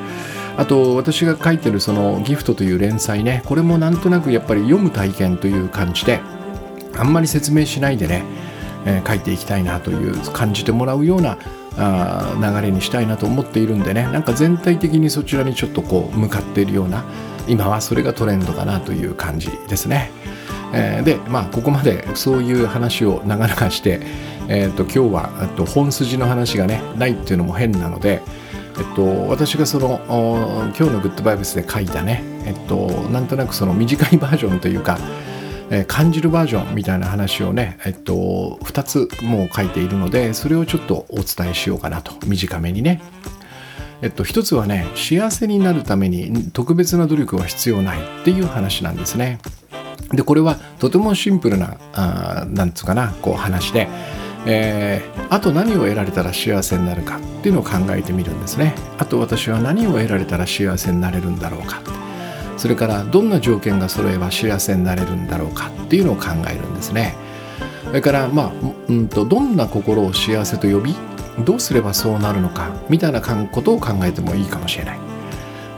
[0.56, 3.42] あと私が書いてるそのギフトという連載ね。
[3.46, 6.20] これもなんとなくやっぱり読む体験という感じで
[6.98, 8.24] あんまり説明しないでね
[8.86, 11.38] えー、書いていきたいなという感じてもらうような
[11.76, 14.04] あ流れにしたいなと思っているんでね。
[14.04, 17.04] なんか全体的にそちらにちょっとこう向かっているような
[17.48, 20.10] 今はそれがトレンドかなという感じですね。
[20.72, 24.00] えー、でまあここまでそういう話を長々して、
[24.48, 28.22] えーと、今日はと本筋の話がねないっていうのも変なので、
[28.78, 34.98] えっと、私がその今日のグッドバイブスで書いたね、えっと、なんとなくその短いバージョンというか
[35.72, 43.00] えー、感じるバージョンみたいな話をね、えっと、2つもう書いているのでそれをちょっとお伝えしようかなと短めにね。
[44.02, 49.38] えっと、一つはね幸せになるために特別な努力は必要ないっていう話なんですね。
[50.12, 53.88] でこれはとてもシンプルなあなんつうかなこう話で、
[54.46, 58.74] えー、あと何を得られたら幸せになるかっていうのを考えてみるんですね。
[58.98, 61.80] あと私は何を得られたら幸せになれるんだろうか。
[62.60, 67.14] それからどんな条件が揃えば幸せになれるんだろうかっていうのを考えるんですね
[67.86, 68.52] それからまあ、
[68.88, 70.94] うんと、どんな心を幸せと呼び
[71.44, 74.98] どうすればそうなるのかみたいなことを考えてもいいかもしれない。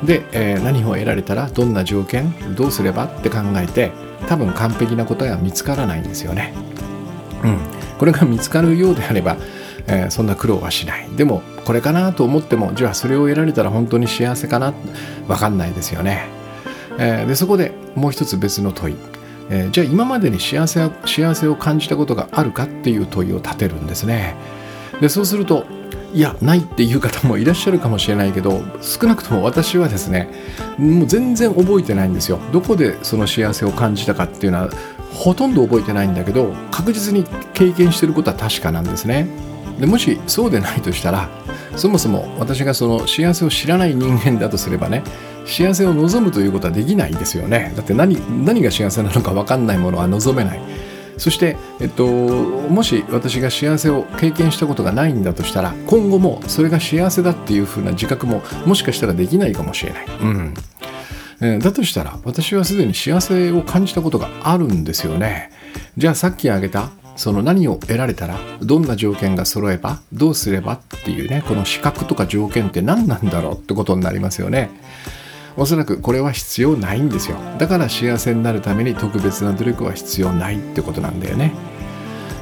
[0.05, 3.93] で、えー、何を得られたらどんな条件どうすればって考えて
[4.29, 6.53] 多分完璧な答えは見つからないんですよね。
[7.45, 7.59] うん。
[7.99, 9.37] これが見つかるようであれば
[9.87, 11.09] えー、そんな苦労はしない。
[11.17, 14.73] でもこれかなと思ってもじゃあそれを得られたら本当に幸せかな
[15.27, 16.27] 分かんないですよね。
[16.99, 18.97] えー、でそこでもう一つ別の問い、
[19.51, 24.35] え、じゃあ今までに幸せ幸せを感じたことがあるかっていう問いを立てるんですね。
[25.03, 25.67] でそうすると
[26.15, 30.29] いやないっていう方もいらっしゃるかもしれないけど少なくとも私はですね
[30.79, 32.39] もう全然覚えてないんですよ。
[32.53, 34.71] どこでその幸せを感じたかっていうのは
[35.13, 39.27] ほとんど覚えてないんだけど確実に経験してることは確かなんですね。
[39.81, 41.29] でもしそうでないとしたら
[41.75, 45.03] そもそも私がその幸せを知らない人間だとすればね
[45.47, 47.73] 幸せを望むということはできないですよね。
[47.75, 50.92] だって何何が幸せなのか分かんないものは望めない。
[51.19, 60.55] そして、えっと、もし私が幸せを経験したことがないんだとしたら今後もそれが幸せだっていうふうな自覚ももしかしたらできないかもしれない、うん。
[61.41, 65.51] えだとしたら私はすでに幸せを感じたことがあるんですよね。
[65.97, 74.71] じゃあさっき挙げたその何を得られたらどんな条件が揃えばどうすればっていうねこの資格とか条件って何なんだろうってことになりますよね。
[75.57, 77.37] おそらくこれは必要ないんですよ。
[77.59, 81.53] だから幸せになるために特別な努力は必要ないってことなんだよね、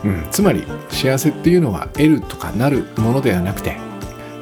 [0.05, 3.77] うん、つまり幸せっていうのは得るとかなるものではなくて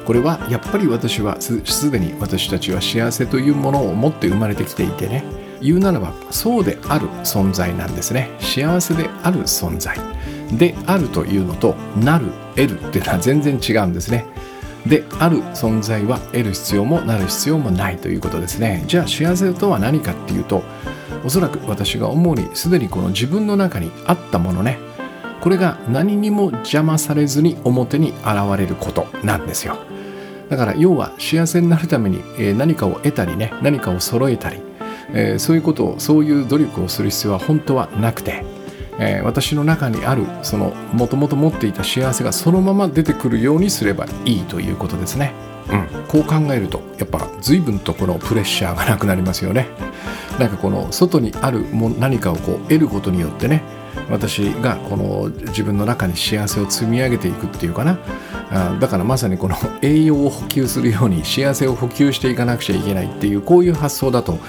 [0.05, 5.23] これはやっぱり私はすでに私たちは幸せというものを持って生まれてきていてね。
[5.61, 8.29] 言うならばそうである存在なんですね。
[8.39, 9.97] 幸せである存在。
[10.57, 14.25] であるというのとなる得るっていうのは全然違うんですね。
[14.85, 18.83] である存在は得る必要もなる必要もないということですね。
[18.87, 20.63] じゃあ幸せとは何かっていうと
[21.23, 24.79] おそらく私が思うにすでにこの自分の中にあったものね。
[25.41, 29.77] これが何にも邪魔されずに表に現れることなんですよ。
[30.49, 32.23] だから要は幸せになるために
[32.57, 34.59] 何かを得たりね何かを揃えたり
[35.37, 38.43] そういうことをそういう努力をする必要は本当はなくて
[38.99, 45.33] えー、私の中にあるそのもともと持っていた幸せがそのまま出てくるようにすればいいということですね。
[45.69, 49.67] うん、こう考えるとやっぱ随分とこのプレッシャーがなくなりますよね。
[50.39, 53.61] なんかこの外にあるも何かをこう得ることによってね
[54.09, 57.99] 私がこの自分の中に幸せを積み上げていくっていうかな
[58.49, 64.39] あだからまさにこの栄養を補給するように幸せを補給していかなくちゃいけないっていうこういう発想だと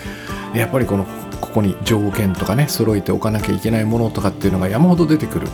[0.54, 1.06] やっぱりこの
[1.40, 5.48] ここに条件とかね揃えておかなきゃいけないものとかっていうのが山ほど出てくる。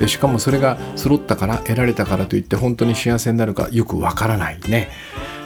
[0.00, 4.88] でしかもそれが揃ったから得られたからといって本当に幸せになるかよくわからないね、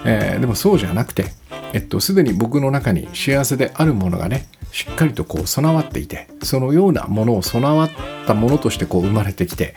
[0.04, 1.24] えー、でもそうじゃなくて
[1.72, 7.90] えっとすでに僕の中に幸せであるものがねしっかりとこう備わっていてそのようなものを備わっ
[8.28, 9.74] たものとしてこう生まれてきて、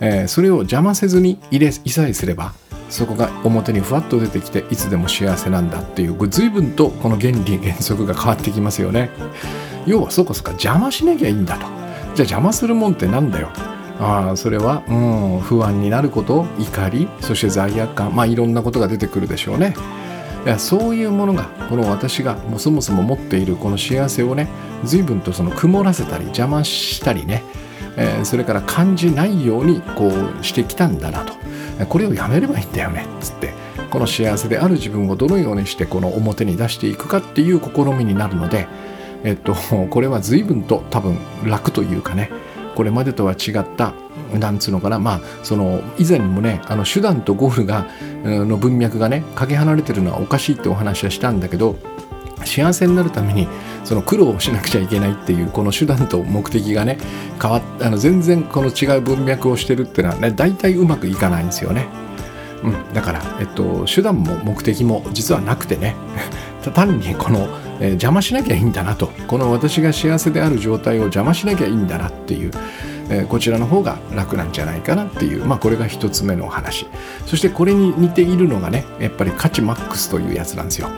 [0.00, 2.52] えー、それを邪魔せずに入れいさえすれば
[2.90, 9.10] そこが表にふわっと出てきていつでも幸せなんだっていう随分とこの原理原則が変わってきますよね。
[9.86, 11.60] 要はそうかそうか邪魔しなきゃいいんだと。
[11.60, 11.70] じゃあ
[12.18, 13.48] 邪魔するもんってなんだよ。
[14.00, 18.14] ああそれは、うん、不安になること怒りそして罪悪感。
[18.14, 19.74] まあいろんなことが出てくるでしょうね。
[20.44, 24.48] いやそういうものがこの私がもそもそも持っているこの幸せをね
[24.84, 27.44] 随分とその曇らせたり邪魔したりね、
[27.96, 31.34] えー、それから感じないようにこうしてきたんだなと。
[31.86, 33.52] これをやめればいいんだよねっつって
[33.90, 38.68] この幸せである自分をどのようにしてこの表に出していくかっていう試みになるので、
[39.24, 39.54] えっと、
[39.90, 42.30] これは随分と多分楽というかね
[42.74, 43.94] これまでとは違った
[44.38, 47.86] なんつうのかなまあその以前にもねあの手段とゴールが
[48.24, 51.76] の文脈がねかけ離れてるのはおかしいってお話はしたんだけど
[52.44, 53.48] 幸せになるために
[53.84, 56.98] その苦労をしなくちゃいけないっていうこの手段と目的がね
[57.40, 61.86] 変わっあの全然この違う文脈をしてるっていうのはね大体うまくいかないんですよね。
[62.62, 65.96] うん、だから、えっと、手段も目的も実はなくてね
[66.74, 67.48] 単にこの、
[67.80, 72.50] えー、邪魔しなきゃいいんだなとこの私が幸せである状態を邪魔しなきゃいいんだなっていう、
[73.08, 76.86] えー、こちらの方が楽なんじゃないかなっていうまあこれが一つ目のお話。
[77.24, 80.90] そしてこれに似ているのがねやっぱり価値マックスというやつなんですよ。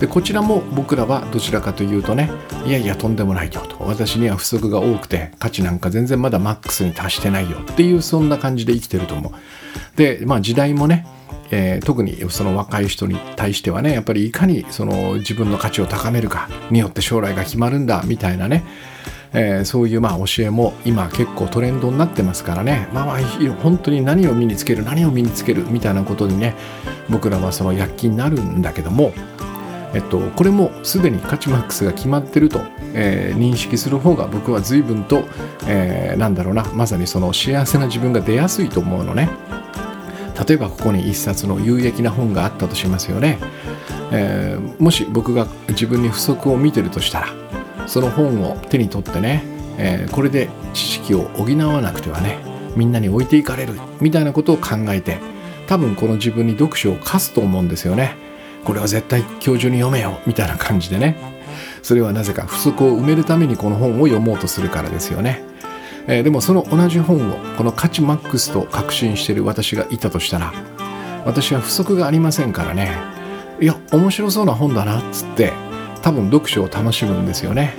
[0.00, 2.30] でこちらも僕らはどちらかというとね
[2.64, 3.76] いやいやとんでもないよと。
[3.80, 7.58] 私には不足が多くて価値なんか全然まだマックスに達してないよ。
[7.58, 9.32] っていうそんな感じで生きてると思う。
[9.96, 11.06] でまあ時代もね
[11.52, 18.64] えー、特にその若い人に対してはねやっぱりいかにその自分の価値を高めるかによって将来が決まるんだみたいなね、
[19.32, 22.88] えー、そういうまあ教えも今結構トレンドになってますからね。
[22.92, 23.18] まあまあ
[23.62, 26.54] 本当に何を身につける何を身につけるみたいなことにね
[27.08, 29.12] 僕らはその躍起になるんだけども
[29.92, 32.60] えっと、これもすでに価値マックスが決まってると、
[32.94, 35.24] えー、認識する方が僕は随分と、
[35.66, 39.28] えー、なんだろうなまさにその幸せな自分が出やすいと思うのね
[40.46, 43.38] 例えばここに一冊の有益な本があったとしますよね、
[44.12, 47.26] えー、もし僕が自分に不足を見てるとしたら
[47.88, 49.42] その本を手に取ってね、
[49.76, 52.38] えこれで知識を補わなくてはね
[52.76, 55.18] みんなに置いていかれるみたいなことを考えて
[55.66, 58.29] 多分この自分に読書を課すと思うんですよね。
[58.64, 61.16] これは絶対今日中に読めよみたいな感じでね。
[61.82, 65.42] それはなぜか不足を埋めるためにこの本を読もうとするからですよね、
[66.06, 70.52] えー、でもその同じ本をこの価値マックスと確信してる私がいたとしたら
[71.24, 72.96] 私は不足がありませんからね。
[73.60, 75.52] いや面白そうな本だなっつって
[76.00, 77.74] 多分読書を楽しむんですよね。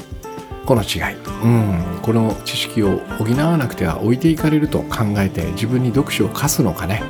[0.65, 7.03] この違い、うん、この知識を補わなくては置いていかれると考えて自分に読書を課すのかね。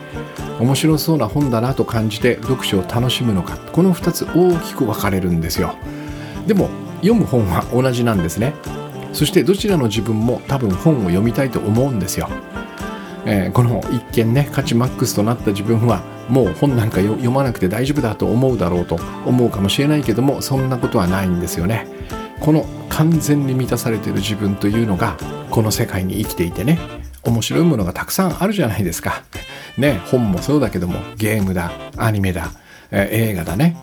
[0.59, 3.57] 面白そうな本だなと感じて読書を楽しむのか。
[3.57, 5.75] この2つ大きく分かれるんですよ。
[6.47, 8.53] でも読む本は同じなんですね。
[9.13, 12.29] そしてどちらの自分も多分本を読みたいと思うんですよ、
[13.25, 18.95] えー、この一見ね価値マックスとなった自分はもう本なんか読まなくて大丈夫だと思うだろうと
[19.25, 21.87] 思うかもしれないけどもそんなことはないんですよね。
[22.41, 25.15] この完全に満たされている自分というのが
[25.49, 26.79] この世界に生きていてね
[27.23, 29.23] 面白いものがたくさんあるじゃないですか。
[29.77, 32.51] ね、本もそうだけどもゲームだアニメだ、
[32.89, 33.77] えー、映画だね。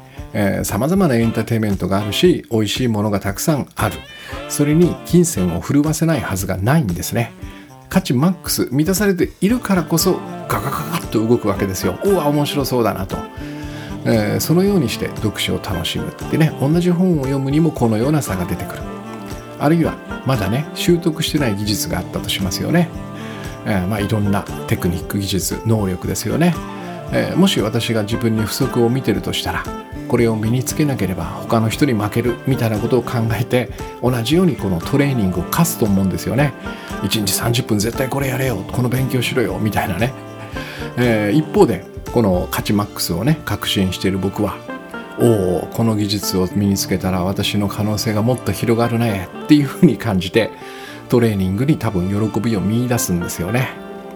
[0.64, 3.94] さまざまなエンターテインメントがあるし美味しいものがたくさんある。
[4.48, 7.32] それに金銭を震わせないはずがないんですね。
[7.88, 11.98] 価値マックス満たされているからこそガガガガッと動くわけですよ。
[12.04, 13.16] うわ面白そうだなと、
[14.04, 18.82] えー、そのようにして読書を楽しむってね同じ本を読むにもこのような差が出てくる。
[19.58, 19.96] あるいは
[20.26, 22.88] まだね習得してない技術があったとしますよね、
[23.66, 26.54] えー、まあいろんなテクニック技術能力ですよね、
[27.12, 29.64] えー、もし私が自分に不足を見てるとしたら
[30.08, 33.70] これを身につけなければ他の人に負けるみたいなことを考えて
[34.02, 36.54] 同じようにこのトレーニングを課すと思うんですよね。
[37.02, 40.14] 1日30分絶対これやれよこの勉強しろよみたいなね、
[40.96, 44.56] え、一方でこの価値マックスをね確信している僕は
[45.20, 50.50] おおこの技術を身につけたら私の可能性がもっと広がるねっていうふうに感じて
[51.08, 53.70] トレーニングに多分喜びを見いだすんですよね。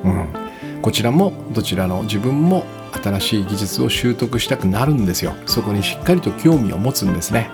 [0.05, 2.65] うん、こちらもどちらの自分も
[3.03, 5.35] 新しい技術を習得したくなるんですよ。
[5.47, 7.51] そこにしっかりと興味を持つんですね。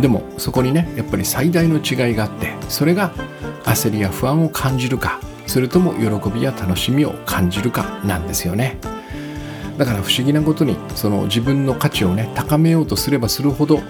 [0.00, 3.12] でもそこにねやっぱり最大の違いがあってそれが
[3.64, 8.78] 焦りや不安を感じるかそれとも喜びや楽しみを感じるかなんですよね。
[9.78, 13.80] だから不思議なことにその自分の価値をね高めようとすればするほど、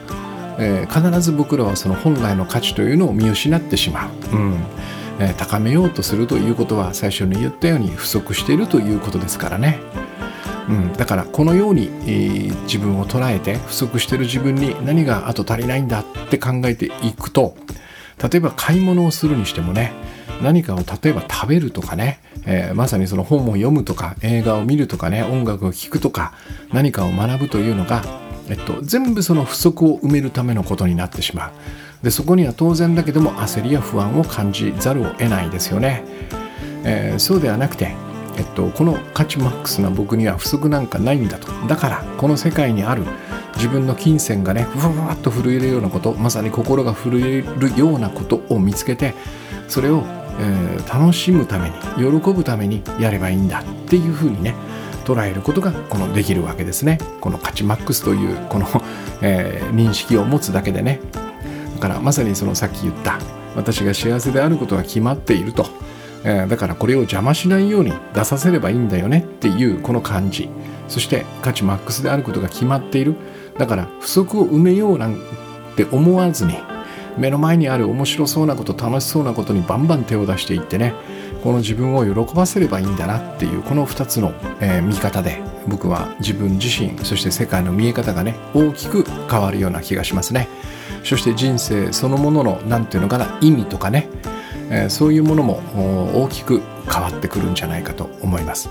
[0.59, 4.59] えー、必ず僕らはその本来の価値というのを見失ってしまう、うん。
[5.21, 9.81] えー、高めようとするということは最初に言ったように不足しているということですからね。
[10.69, 17.57] うん、だからこのように、えー、自分を捉えて不足している自分に何があと足りないんだって考えていくと
[18.23, 19.95] 例えば買い物をするにしてもね
[20.43, 26.35] 何かを例えば食べるとかね、えー、まさにその本を読むとか映画を見るとかね音楽を聴くとか
[26.73, 28.03] 何かを学ぶというのが、
[28.49, 31.53] えっと、全部その不足を埋めるためのことになってしまう。
[32.03, 36.05] でそこには当然だけども焦りや不安を感じざるを得ないですよね、
[36.85, 37.97] えー、そうではなくて
[38.39, 41.51] えっと、この価値マックスな僕には不足なんかないんだと。
[41.67, 43.03] だからこの世界にある
[43.57, 49.15] 自分の金銭がねふわふわっと震えるようなことまさに心が震えるようなことを見つけて
[49.67, 50.05] それを、
[50.39, 54.55] えー、楽しむために喜ぶためにやればいいんだっていうふうにね
[55.05, 56.99] 捉えることがこのできるわけですね。
[57.21, 58.67] この価値マックスというこの、
[59.23, 61.01] えー、認識を持つだけでね。
[61.77, 63.19] だからまさにそのさっき言った
[63.57, 65.67] 私が幸せであることが決まっていると。
[66.25, 70.51] えー、だからこれを邪魔しないように出させればいいんだよねっていうこの感じ。
[70.89, 73.15] そして価値マックスであることが決まっている。
[73.57, 75.19] だから不足を埋めようなん
[75.77, 76.55] て思わずに
[77.19, 80.95] 目の前にある面白そうなこと楽しそうなことにバンバン手を出していってね
[81.43, 90.49] この自分を喜ばせればいいんだなっていうこの2つの、えー、見方で僕は自分自身そして世界の見え方がね大きく変わるような気がしますね。
[91.05, 94.09] そして人生そのものの何て言うのかな意味とかね
[94.71, 95.61] えー、そういうものも
[96.23, 98.69] 大きく変わってくるんじゃないかと思います。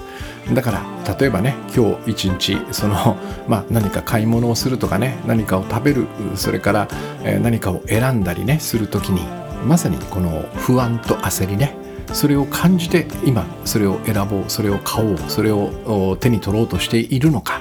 [0.53, 3.17] だから例えばね今日一日その、
[3.47, 6.87] まあ、何か買い物をするとかね何かを食べるそれから、
[7.23, 9.21] えー、何かを選んだりねする時に
[9.65, 11.75] まさにこの不安と焦りね
[12.13, 17.59] それを感じて今それを選ぼうそれを買おうそれを手に取ろうとしているのか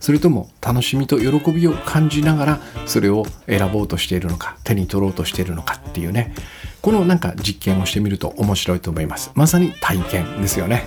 [0.00, 6.34] それとも楽しみと喜びを感じながらそれを選ぼうとしているのか手に取ろうとしているのかっていうね
[6.84, 9.30] このなんか実験をしてみると面白いと思います。
[9.34, 10.86] まさに体験ですよね。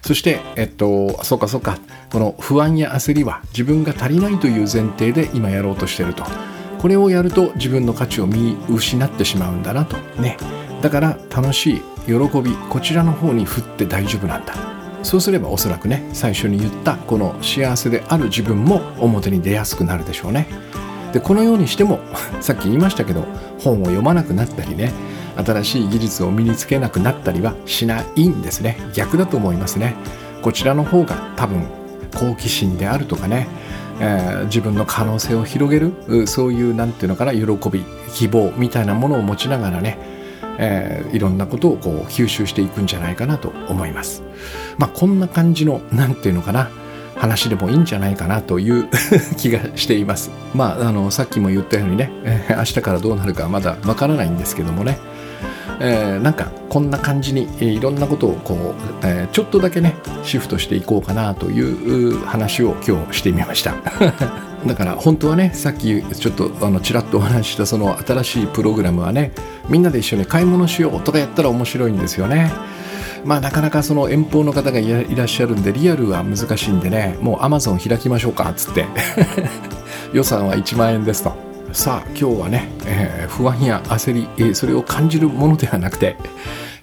[0.00, 1.78] そしてえっとそうかそうか。
[2.10, 6.24] この不安や焦りは自分が足りないという前提で今やろうとしてると。
[6.78, 10.38] これをやると自分の価値を見失ってしまうんだなとね。
[10.80, 14.54] だから楽しい喜びこちらの方に振って大丈夫なんだ。
[15.02, 20.48] そうすればおそらくね最初に言ったこの幸せである自分も表に出やすくなるでしょうね。
[21.12, 22.00] でこのようにしても
[22.40, 23.26] さっき言いましたけど
[23.58, 24.92] 本を読まなくなったりね
[25.36, 28.78] 新しい技術を身につけなくなったりはしないんですね。
[28.94, 29.94] 逆だと思いますね。
[30.42, 31.66] こちらの方が多分
[32.14, 33.48] 好奇心であるとかね、
[34.00, 37.84] えー、自分の可能性を広げるそういう何て言うのかな喜び
[38.14, 39.98] 希望みたいなものを持ちながらね、
[40.58, 44.22] えー、いろんなことをこう吸収していくんじゃないかなと思います。
[44.78, 46.70] まあこんな感じの何て言うのかな
[47.16, 48.88] 話でもいいんじゃないかなという
[49.36, 50.30] 気がしています。
[50.54, 52.10] まあ、あの、さっきも言ったようにね、
[52.50, 54.98] 明日からどうなるかまだわからないんですけどもね、
[55.80, 58.56] えー、なんかこんな感じに、え、いろんなことをこう、
[59.06, 63.74] えー、ちょっとだけねシフトしていこうかなという話を今日してみました。
[64.66, 69.32] だから本当はねさっきちょっとあのちらっとお話ししたその新しいプログラムはね
[69.68, 72.50] みんなで一緒に買い物しようとかやったら面白いんですよね。
[73.24, 78.86] まあなかなかその遠方の方がいらっしゃるんでリアルは難しいんでねもうアマゾン開きましょうかっつって。
[80.12, 81.45] 予算は1万円ですと。
[81.72, 86.16] さあ今日はね、えー、不安や焦り、えー、それを感じるものではなくて、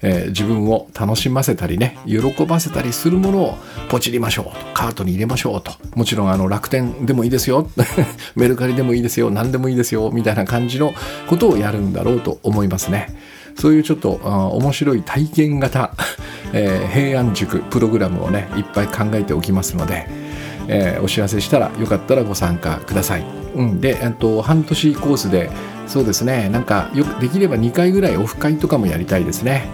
[0.02, 3.58] えー、自分を楽しませたりね喜ばせたりするものを
[3.88, 5.72] ポチりましょうとカートに入れましょうと。
[5.96, 7.68] もちろんあの楽天でもいいですよ。
[8.36, 9.30] メルカリでもいいですよ。
[9.30, 10.10] 何でもいいですよ。
[10.12, 10.92] みたいな感じの
[11.28, 13.14] ことをやるんだろうと思いますね。
[13.56, 15.94] そういうちょっと面白い体験型、
[16.52, 20.23] えー、平安塾プログラムをねいっぱい考えておきますので、
[20.68, 23.24] えー、お知らせしたらよかったらご参加ください。
[23.54, 25.50] うん、で、えっと、半年コースで
[25.86, 29.68] そうですねなんかよくできれば2回ぐらいオフ会とかもやりたいですね。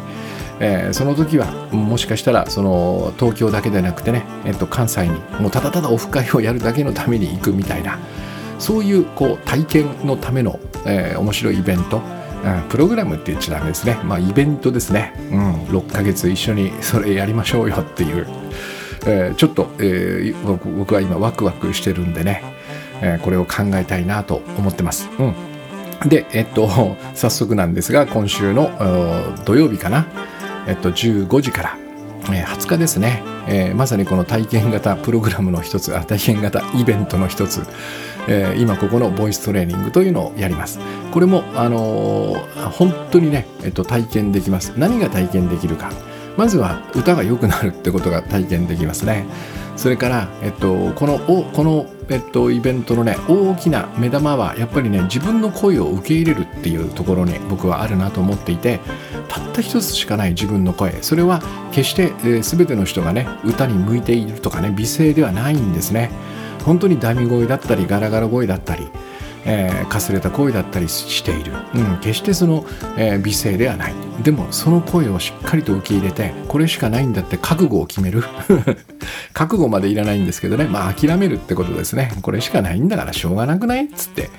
[0.62, 7.99] えー、その時はもしかしたらその東京だけでなくてね、えっと、関西にもうただただオフ会をやるだけのために行くみたいな
[8.59, 12.03] そういうこう体験のための、えー、面白いイベント、
[12.45, 13.99] うん、プログラムって言っちゃダメですね。
[14.05, 18.26] まあイベントですね、うん、6ヶ月一緒にそれやりましょうよっていう、
[19.07, 22.61] えー、ちょっと、えー、僕は今ワクワクしてるんでね
[23.03, 25.09] えー、これを考えたいなと思ってます。
[25.19, 28.71] うん、で、えっと、 早速なんですが、今週の
[29.45, 30.07] 土曜日かな、
[30.67, 31.77] えっと、15時から、
[32.33, 37.63] えー、20日ですね、えー、まさにこの体験型プログラムの一つ、体験型イベントの一つ、
[38.29, 40.79] えー、今ここのボイストレーニングというのをやります。
[41.11, 44.75] これも、あのー、本当にね、えっと、体験できます。
[44.77, 45.91] 何が体験できるか。
[46.41, 49.26] まずは歌が良くなるってことが体験できますね。
[49.76, 58.80] それから、えっと、このおこの、えっと、イベントのね大きな目玉はやっぱりね自分の声を受け入れるっていうところに僕はあるなと思っていて
[59.28, 66.11] たった一つしかない自分の声それは決して、えー、全ての人がね歌に向いているとかね美声ではないんですね
[66.64, 68.88] 本当にダミ声だったりガラガラ声だったり
[69.45, 72.64] えー、かすれた声だったりしている、うん、決してその、
[72.97, 73.95] えー、美声ではない。
[74.22, 78.22] でもその声をしっかりと受け入れてこれしかないんだって覚悟を決める。
[79.32, 80.64] 覚悟までいらないんですけどね。
[80.64, 82.12] まあ諦めるってことですね。
[82.22, 83.86] これしかないんだからしょうがなくない？
[83.86, 84.30] っつって。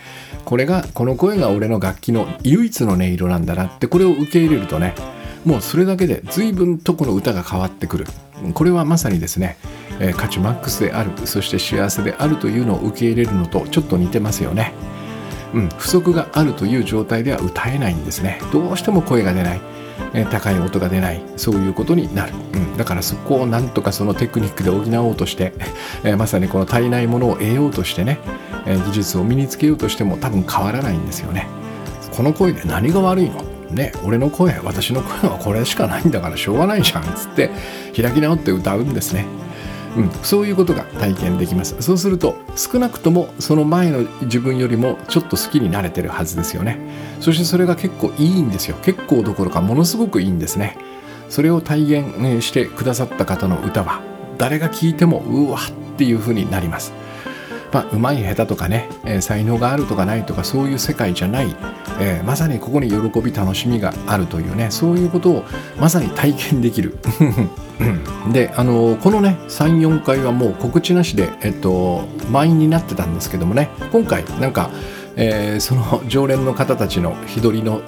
[0.45, 4.95] これがこの声が俺の楽器の唯一の音色なんだなってこれを受け入れるとね
[5.45, 8.07] もうそれだけで随分とこの歌が変わってくる。
[8.53, 9.57] これはまさにですね、
[9.99, 14.73] え、価値マックスであるそして幸せであるというのを受け入れるのとちょっと似てますよね。
[15.53, 18.39] うん、不足があるという状態では歌えないんですね。
[18.51, 19.61] どうしても声が出ない、
[20.13, 21.21] え高い音が出ない。
[21.35, 25.53] そういうことになる、うん、だからそこをなんとかそのテクニックで補おうとして、
[26.03, 28.19] えまさにこの足りないものを得ようとしてね、
[28.65, 31.47] え技術を身につけようとしても多分変わらないんですよね。
[32.15, 33.50] この声で何が悪いの？
[33.75, 37.49] ね、俺の声私の声はこれしかないんだからしょうがないじゃんっつって
[37.95, 39.25] 開き直って歌うんですね。
[39.95, 41.75] うん、そういうことが体験できます。
[41.81, 46.79] そうすると少なくともその前の自分よりもちょっと好きになれてるはずですよね。
[47.19, 48.77] そしてそれが結構いいんですよ。
[48.83, 50.77] 結構どころかものすごくいいんですね。
[51.29, 54.01] それを体現してくださった方の歌は
[54.37, 56.93] 誰が聴いてもうわっていう風になります。
[57.71, 61.55] まあ、うまい下手とかね、えー、才能があるとかないとかそういう世界じゃない、
[61.99, 65.43] えー、まさにここに喜び楽しみがあるというねそういうことを
[65.79, 66.97] まさに体験できる。
[68.31, 74.69] であのこのね34回はもう告知なしで、えっと、満員になってたんですけどもね今回なんか
[75.15, 77.81] えー、その常連の方たちの日取りの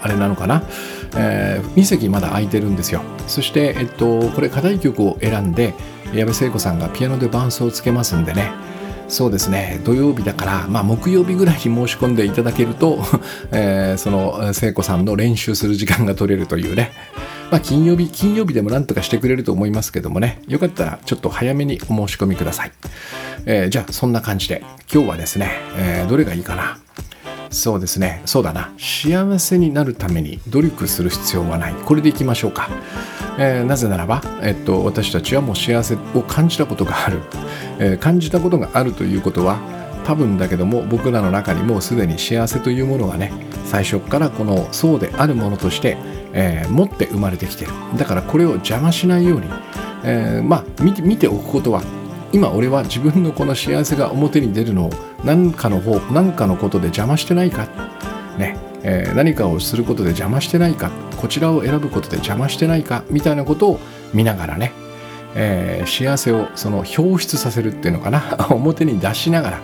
[0.00, 0.62] あれなのかな、
[1.16, 3.02] えー、2席まだ空いてるんですよ。
[3.26, 5.74] そして、えっと、これ課題曲を選んで
[6.14, 8.52] 矢部聖子さんがピアノで伴奏をつけますんでね
[9.08, 9.80] そうですね。
[9.84, 12.98] 土曜日だから、まあ、木曜日ぐらいに申し込んでいただけると、
[13.50, 16.92] えー、その聖子さんの練習する時間が取れるというね。
[17.50, 20.42] まあ、金曜日金曜日でもなんとかしてくれると思いますけどもね。
[20.46, 22.72] よかったらちょっと早めにお申し込みください、
[23.46, 26.78] えー、じゃあそんな感じで今日はですね、えー、どれがいいかな。
[27.50, 28.22] そうですね。
[28.24, 28.72] そうだな。
[28.78, 31.74] 幸せになるために努力する必要はない。
[31.74, 32.68] これでいきましょうか、
[33.38, 37.20] えー、なぜならば、えっと、私たちはもう幸せを感じたことがある、
[37.78, 39.58] えー、感じたことがあるということは
[40.04, 43.32] 多分だけども僕らの中にもうすでに幸せというものがね
[43.66, 45.96] 最初からこのそうであるものとして、
[46.32, 47.72] えー、持って生まれてきてる。
[47.96, 49.46] だからこれを邪魔しないように、
[50.04, 51.82] えー、まあ見て見ておくことは
[52.32, 54.90] 今俺は自分のこの幸せが表に出るのを
[55.24, 57.66] 何かの方何かのことで邪魔してないか？
[58.38, 60.90] ね、えー、何かをすることで邪魔してないか？
[61.16, 63.02] こちらを選ぶことで邪魔してないか？
[63.10, 63.80] みたいなことを
[64.12, 64.72] 見ながらね、
[65.34, 68.46] えー、幸せをその表出させるっていうのかな？
[68.50, 69.60] 表に出しながら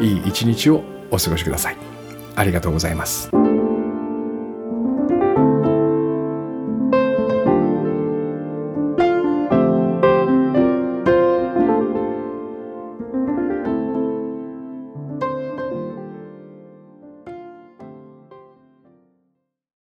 [0.00, 1.76] いい一日をお過ごしください。
[2.36, 3.30] ありがとうございます。